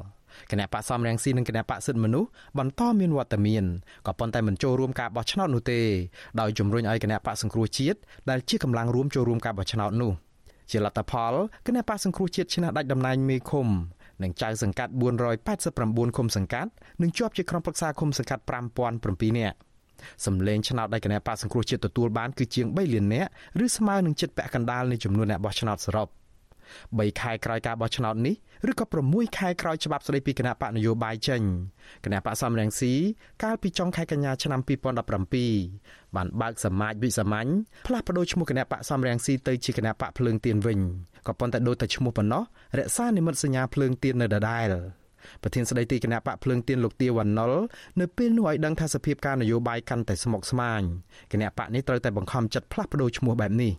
[0.50, 2.28] គណៈបកសំរងស៊ីនិងគណៈបកសិទ្ធិមនុស្ស
[2.58, 3.64] បន្តមានវត្តមាន
[4.06, 5.80] ក៏ប៉ុន្តែមិនចូលរួមការបោះឆ្នោតនោះទេ
[6.40, 7.98] ដោយជំរុញឲ្យគណៈបកសង្គ្រោះជាតិ
[8.30, 10.12] ដែលជាកម្លាំងរួមចូលរួមការបោះឆ្នោតនោះ
[10.70, 11.34] ជាលទ្ធផល
[11.66, 13.66] គណៈបកសង្គ្រោះជាតិឈ្នះដាច់តំណែងមេឃុំ
[14.22, 14.92] និងចៅសង្កាត់
[15.52, 16.70] 489ឃុំសង្កាត់
[17.02, 19.56] និងជាប់ជាក្រុមប្រឹក្សាឃុំសង្កាត់5007នាក់
[20.26, 23.30] សម្លេងឆ្នោតដែលគណៈបកសង្គ្រោះជាតិទទួលបានគឺជាង3លាននាក់
[23.64, 26.08] ឬស្មើនឹងចិត្តពាក់កណ្ដាលនៃចំនួនអ្នកបោះឆ្នោតសរុប
[26.74, 28.34] 3ខែក្រោយការបោះឆ្នោតនេះ
[28.70, 31.42] ឬក៏6ខែក្រោយច្បាប់ស្តីពីគណៈបកនយោបាយចេញ
[32.04, 32.92] គណៈបកសំរងស៊ី
[33.42, 37.48] កាលពីចុងខែកញ្ញាឆ្នាំ2017បានបើកសមាជវិសាមញ្ញ
[37.86, 40.78] ផ្លាស់ប្តូរឈ្មោះគណៈបកសំរងស៊ីទៅជាគណៈបកភ្លើងទៀនវិញ
[41.26, 42.42] ក៏ប៉ុន្តែដូចតែឈ្មោះប៉ុណ្ណោះ
[42.78, 44.72] រក្សានិមិត្តសញ្ញាភ្លើងទៀននៅដដែល
[45.42, 47.52] ប្រធានស្ដីទីគណៈបកភ្លើងទៀនលោកទាវណ្ណុល
[48.00, 50.82] នៅពេលនោះឲ្យដឹងថាសភាពការនយោបាយកាន់តែស្មុគស្មាញ
[51.32, 53.72] គណៈបកនេះត្រូវតែបង្ខំចិត្តផ្លាស់ប្តូរឈ្មោះបែបនេះ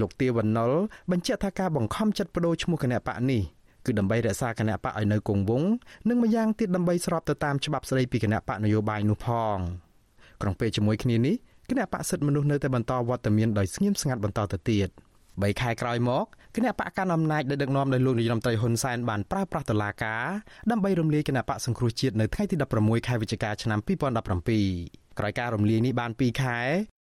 [0.00, 0.72] លោកទាវណ្ណុល
[1.10, 3.42] បញ្ជាក់ថាការបង្ខំចិត្តបដូរឈ្មោះគណៈបកនេះ
[3.86, 5.68] គឺដើម្បីរក្សាគណៈបកឲ្យនៅគង់វង្ស
[6.08, 9.56] និងម្យ៉ាងទៀតដើម្បីស្របទៅតាមច្បាប់ស្តីពីគណៈបកនយោបាយនោះផង
[10.40, 11.34] ក្នុងពេលជាមួយគ្នានេះ
[11.70, 14.88] គណៈបកសិទ្ធិមនុស្សនៅតែបន្តវត្តមានដោយស្ងៀមស្ងាត់បន្តទៅទៀត
[15.24, 16.26] 3ខែក្រោយមក
[16.56, 20.24] គណៈបកកណ្ដាលអំណាចដែលដឹកនាំដោយលោកនាយរដ្ឋមន្ត្រីហ៊ុនសែនបានប្រើប្រាស់តុលាការ
[20.70, 23.78] ដើម្បីរំលាយគណៈបកសង្គ្រោះជាតិនៅថ្ងៃទី16ខែវិច្ឆិកាឆ្នាំ
[24.48, 26.58] 2017ក្រោយការរំលាយនេះបាន2ខែ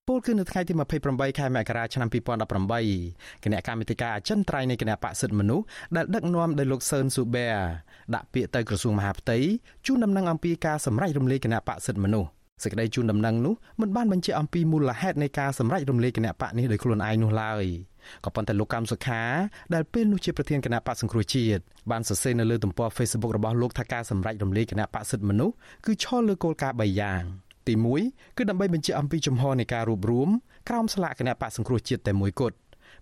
[0.08, 0.72] ពលគឺនៅថ្ងៃទី
[1.06, 5.64] 28ខែមករាឆ្នាំ2018គណៈកម្មាធិការអចិន្ត្រៃយ៍នៃគណៈបកសិទ្ធិមនុស្ស
[5.96, 7.48] ដែលដឹកនាំដោយលោកសឿនស៊ូបែ
[8.14, 9.38] ដាក់ពាក្យទៅក្រសួងមហាផ្ទៃ
[9.86, 12.28] ជូនដំណឹងអំពីការសម្រេចរំលាយគណៈបកសិទ្ធិមនុស្ស
[12.62, 17.64] សេចក្តីជូនដំណឹងនោះមិនបានបញ្ជាក់អំពីមូលហេតុនៃការសម្រេចរំលាយគណៈបកនេះដោយខ្លួនឯងនោះឡើយ
[18.24, 19.22] ក៏ប៉ុន្តែលោកកម្មសុខា
[19.74, 25.54] ដែលពេលនោះជាប្រធានគណៈបកសង្គ្រោះជាតិបានសរសេរនៅលើទំព័រ Facebook របស់លោកថាការសម្រេចរំលាយគណៈបកសិទ្ធិមនុស្ស
[25.86, 27.22] គឺឈលលើគោលការណ៍3យ៉ាង
[27.68, 27.74] ទី
[28.06, 30.28] 1គឺដើម្បីបញ្ជាក់អំពីជំហរនៃការរួបរวม
[30.68, 32.56] ក្រោមស្លាកគណៈបកសង្គ្រោះជាតិតែមួយគត់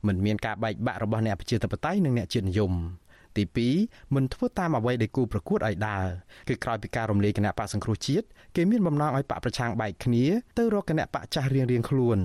[0.07, 2.73] មិនមានការបែកបាក់របស់អ្នកប្រជាធិបតេយ្យនិងអ្នកជាតិនិយម
[3.37, 3.45] ទី
[3.79, 6.07] 2មិនធ្វើតាមអ្វីដែលគូប្រកួតឲ្យដើរ
[6.49, 8.27] គឺក្រោយពីការរំលាយគណៈបកសង្គ្រោះជាតិ
[8.57, 10.25] គេមានបំណងឲ្យបកប្រឆាំងបែកគ្នា
[10.59, 12.19] ទៅរកគណៈបកចាស់រៀងរៀងខ្លួន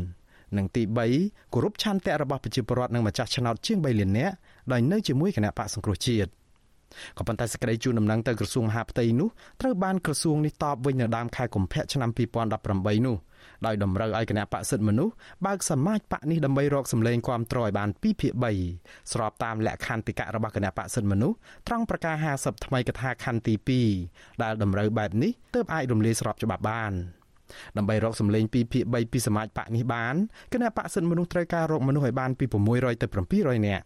[0.57, 0.83] និងទី
[1.17, 4.33] 3គោរពឆន្ទៈរបស់ប្រជាពលរដ្ឋនិងម្ចាស់ឆ្នោតជាង3លាននាក់
[4.71, 6.29] ដោយនៅជាមួយគណៈបកសង្គ្រោះជាតិ
[7.17, 9.29] ក៏ប៉ុន្តែសេចក្តីជូនដំណឹងទៅក្រសួងមហាផ្ទៃនោះ
[9.61, 12.09] ត្រូវបានក្រសួងនេះតបវិញនៅដើមខែកុម្ភៈឆ្នាំ
[12.57, 13.17] 2018នោះ
[13.65, 15.13] ដោយតម្រូវឲ្យគណៈបកសិទ្ធិមនុស្ស
[15.45, 18.33] បើកសមាជបកនេះដើម្បីរកសម្លេងគាំទ្រឲ្យបាន2ភាគ
[18.71, 21.37] 3ស្របតាមលក្ខន្តិកៈរបស់គណៈបកសិទ្ធិមនុស្ស
[21.67, 26.93] ត្រង់ប្រកាស50ថ្មីកថាខណ្ឌទី2ដែលតម្រូវបែបនេះទើបអាចរំលាយស្របច្បាប់បាន
[27.77, 30.15] ដើម្បីរកសម្លេង2ភាគ3ពីសមាជបកនេះបាន
[30.53, 33.83] គណៈបកសិទ្ធិមនុស្សត្រូវការរកមនុស្សឲ្យបានពី600ទៅ700នាក់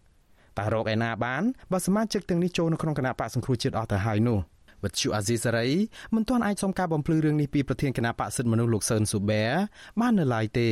[0.60, 4.40] តើរកឯណាបានបើសមាជិកទាំងនេះចូលនៅក្នុងគណៈបកសង្គ្រោះជាតិអស់ទៅហើយនោះ
[4.84, 5.68] វិទ្យុអាស៊ីសេរី
[6.16, 9.44] មិនទាន់អាចសុំការបំភ្លឺរឿងនេះពីប្រធានគណៈបកសិទ្ធិមនុស្សលោកសឿនស៊ូបែ
[10.02, 10.70] បាននៅឡើយទេ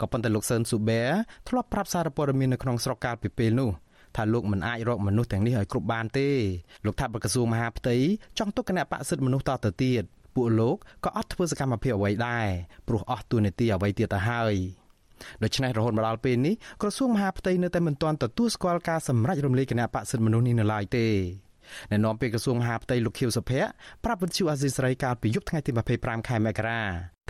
[0.00, 1.02] ក៏ប៉ុន្តែលោកសឿនស៊ូបែ
[1.48, 3.70] ធ្លាប់ប្រាប់សារព័ត៌មាននៅក្នុងស្រុកកាលពីពេលនោះ
[4.16, 6.28] ថាលោកមិនអាចរកមនុស្សទាំងនេះឲ្យគ្រប់បានទេ
[6.84, 7.96] លោកថាប្រក្រសួងមហាផ្ទៃ
[8.38, 10.04] ចង់ទុកគណៈបកសិទ្ធិមនុស្សតទៅទៀត
[10.36, 12.46] ពួកលោកក៏អត់ធ្វើសកម្មភាពអ្វីដែរ
[12.88, 14.54] ព្រោះអស់ទួលនីតិអ្វីទៀតទៅហើយ
[15.42, 21.06] ដូច្នេះរហូតមកដល់ពេលនេះក្រសួងមហាផ្ទៃនៅតែមិនទាន់ទទួលស្គាល់ការសម្រេចរំលាយគណៈបកសិទ្ធិមនុស្សនេះនៅឡើយទេ
[21.90, 23.68] អ្នកនាំពាក្យក្រសួងមហាផ្ទៃលោកខៀវសុភ័ក្រ
[24.04, 25.70] ប្រាប់វិទ្យុអាស៊ីសេរីកាលពីយប់ថ្ងៃទី
[26.00, 26.80] 25ខែមករា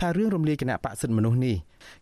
[0.01, 1.55] ថារឿងរំលាយគណៈបកសិទ្ធិមនុស្សនេះ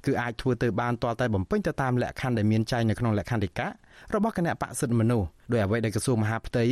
[0.06, 3.68] គឺអាចធ្វើទៅបានទាល់តែបំពេញទៅតាមលក្ខខណ្ឌដែលមានចែងនៅក្នុងលក្ខន្តិកៈ
[4.16, 6.66] របស់គណៈបកសិទ្ធិមនុស្សដោយអ្វីដែលក្រសួងមហាផ្ទៃ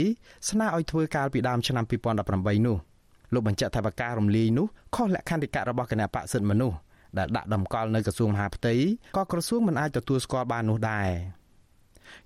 [0.49, 1.85] ស្នើឲ្យធ្វើកាលពីដើមឆ្នាំ
[2.25, 2.77] 2018នោះ
[3.33, 6.77] លោកបញ្ជាក់ថាបការរំលាយនោះខុសលក្ខន្តិកៈរបស់គណៈបកសិទ្ធិមនុស្ស
[7.17, 8.73] ដែលដាក់តម្កល់នៅក្រសួងមហាផ្ទៃ
[9.17, 11.09] ក៏ក្រសួងមិនអាចទទួលស្គាល់បាននោះដែរ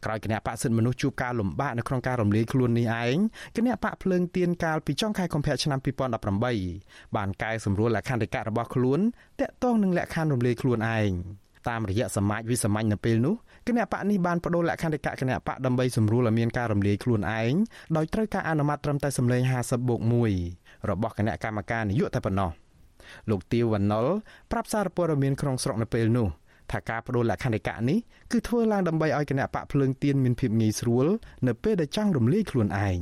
[0.06, 3.18] ក្រោយគណៈបកសិទ្ធិមនុស្សជួបការលំបាកនៅក្នុងការរំលាយខ្លួននេះឯង
[3.56, 5.80] គណៈបកភ្លើងទៀនកាលពីចុងខែកុម្ភៈឆ្នាំ
[6.46, 9.00] 2018បានកែសម្រួលលក្ខន្តិកៈរបស់ខ្លួន
[9.40, 11.12] តាក់ទងនឹងលក្ខខណ្ឌរំលាយខ្លួនឯង
[11.70, 13.36] តាមរយៈសមាជវិសាមញ្ញនៅពេលនោះ
[13.68, 17.54] គណៈបកនេះបានបដូរលក្ខន្តិកៈគណៈបកដើម្បីសម្រួលឲ្យមានការរំលាយខ្លួនឯង
[17.98, 22.52] ដោយត្រូវការអនុម័តត្រឹមតែសម្លេង50បូក1 របស់គណៈកម្មការនយោបាយតែប៉ុណ្ណោះ
[23.30, 24.06] លោកទាវវណ្ណុល
[24.52, 26.28] ប្រាប់សារព័ត៌មានក្នុងស្រុកនៅពេលនោះ
[26.72, 27.98] ថាការបដូរលក្ខន្តិកៈនេះ
[28.32, 31.06] គឺធ្វើឡើងដើម្បីឲ្យគណៈបកភ្លើងទៀនមានភាពងាយស្រួល
[31.48, 33.00] នៅពេលដែលចង់រំលាយខ្លួនឯង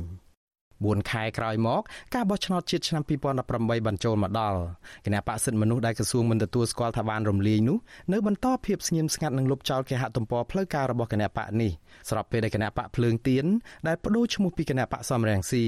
[0.88, 1.82] 4ខែក្រោយមក
[2.14, 3.02] ការបោះឆ្នោតជាតិឆ្នាំ
[3.44, 4.58] 2018បានចូលមកដល់
[5.06, 7.78] គណៈបកសិទ្ធិមនុស្សដែលក្រសួងមិនទទួលស្គាល់ថាបានរំលាយនោះ
[8.12, 11.70] នៅបន្តភាពស្ងៀមស្ងាត់និងលុបចោលគេហទំព័រផ្លូវការរបស់គណៈបកនេះ
[12.10, 13.44] ស្របពេលដែលគណៈបកភ្លើងទៀន
[13.88, 15.64] ដែលបដូរឈ្មោះពីគណៈបកសំរងស៊ី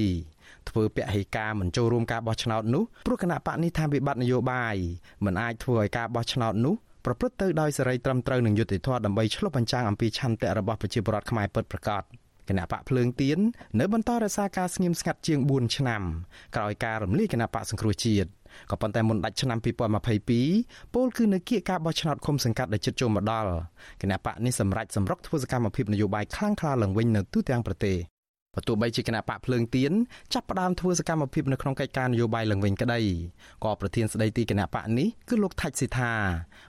[0.69, 4.75] ធ្វើពហិការមិនចូលរួមការបោះឆ្នោតនោះព្រោះគណៈបកនេះថាវិបត្តិនយោបាយ
[5.25, 12.03] មិនអាចធ្វើឲ្យការបោះឆ្នោតនោះប្រព្រឹត្តទៅដោយសេរីត្រឹមត្រូវនិងយុត្តិធម៌ដើម្បីឆ្លុះបញ្ចាំងអំពីឆន្ទៈរបស់ប្រជាពលរដ្ឋខ្មែរពិតប្រាកដ
[12.49, 13.39] គណៈបកភ្លើងទៀន
[13.79, 16.01] នៅបន្តរក្សាការស្ងៀមស្ងាត់ជាង4ឆ្នាំ
[16.55, 18.29] ក្រោយការរំលាយគណៈបកសង្គ្រោះជាតិ
[18.71, 19.57] ក៏ប៉ុន្តែមុនដាច់ឆ្នាំ
[20.25, 23.51] 2022ពលគឺនៅគៀកការបោះឆ្នោតឃុំសង្កាត់ដែលជិតចូលមកដល់
[24.01, 28.12] គណៈបកនេះសម្រេចសម្រុកធ្វើសកម្មភាពនយោបាយខ្លាំងក្លាឡើងវិញនៅទូទាំងប្រទេស
[28.55, 29.91] បើទោះបីជាគណៈបកភ្លើងទៀន
[30.33, 32.99] ចាប់ផ្ដើមធ្វើសកម្មភាពនៅក្នុងកិច្ចការនយោបាយឡើងវិញក្តី
[33.63, 36.11] ក៏ប្រធានស្ដីទីគណៈបកនេះគឺលោកថាច់ស៊ីថា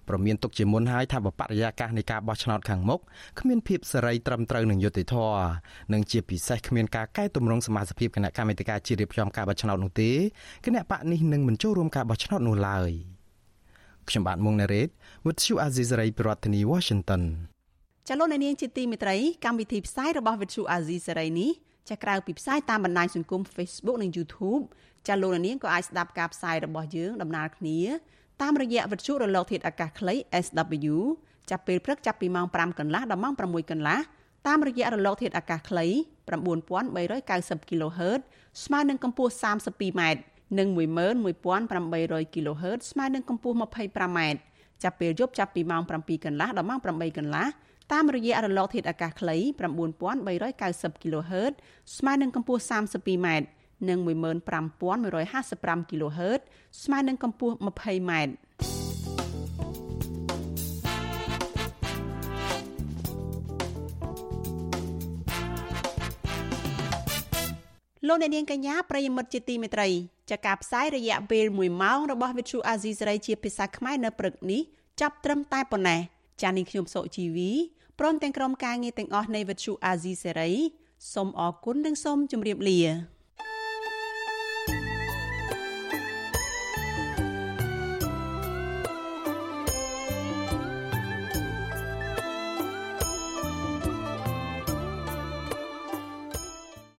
[0.08, 3.00] ប្រមានទុកជាមុនហើយថាបរិយាកាសនៃការបោះឆ្នោតខាងមុខ
[3.40, 5.44] គ្មានភាពសេរីត្រឹមត្រូវនឹងយុត្តិធម៌
[5.92, 10.10] និងជាពិសេសគ្មានការកែតម្រង់សមាជិកគណៈកម្មាធិការជាតិរៀបចំការបោះឆ្នោតនោះទេ
[10.64, 12.90] គណៈបកនេះនឹងមិនចូលរួមការបោះឆ្នោតនោះឡើយ
[14.08, 14.88] ខ្ញុំបាទមុងណារ៉េត
[15.24, 17.22] With you Aziz Ray ប្រធានាធិបតី Washington
[18.08, 21.50] ចលនានាងជាទីមេត្រីកម្មវិធីផ្សាយរបស់ Vithu Azizi សេរីនេះ
[21.90, 24.62] ចាក្រៅពីផ្សាយតាមបណ្ដាញសង្គម Facebook និង YouTube
[25.08, 27.80] ចាលោកនាងក៏អាចស្ដាប់ការផ្សាយរបស់យើងដំណើរគ្នា
[28.42, 30.14] តាមរយៈវិទ្យុរលកធាតុអាកាសខ្លី
[30.44, 30.94] SW
[31.50, 33.98] ចាប់ពេលព្រឹកចាប់ពីម៉ោង5កន្លះដល់ម៉ោង6កន្លះ
[34.46, 35.86] តាមរយៈរលកធាតុអាកាសខ្លី
[36.52, 38.20] 9390 kHz
[38.64, 40.02] ស្មើនឹងកម្ពស់ 32m
[40.58, 44.18] និង11800 kHz ស្មើនឹងកម្ពស់ 25m
[44.82, 47.46] ចាប់ពេលយប់ចាប់ពីម៉ោង7កន្លះដល់ម៉ោង8កន្លះ
[47.92, 49.36] តាមរយៈរលកធាតុអាកាសខ្លី
[50.20, 51.52] 9390 kHz
[51.96, 53.28] ស្មើនឹងកម្ពស់ 32m
[53.88, 56.40] និង15155 kHz
[56.82, 58.12] ស្មើនឹងកម្ពស់ 20m
[68.08, 69.88] លោកអ្នកនាងកញ្ញាប្រិយមិត្តជាទីមេត្រី
[70.30, 74.60] ចាការផ្សាយរយៈពេល1ម៉ោងរបស់ Vithu Azizi សេរីជាភាសាខ្មែរនៅព្រឹកនេះ
[75.00, 76.00] ចាប់ត្រឹមតែប៉ុណ្ណេះ
[76.42, 77.50] ចានាងខ្ញុំសុជីវី
[77.98, 80.52] ព្រមទាំងក្រុមការងារទាំងអស់នៃ Vithu Azizi សេរី
[81.12, 82.80] សូមអរគុណនិងសូមជម្រាបលា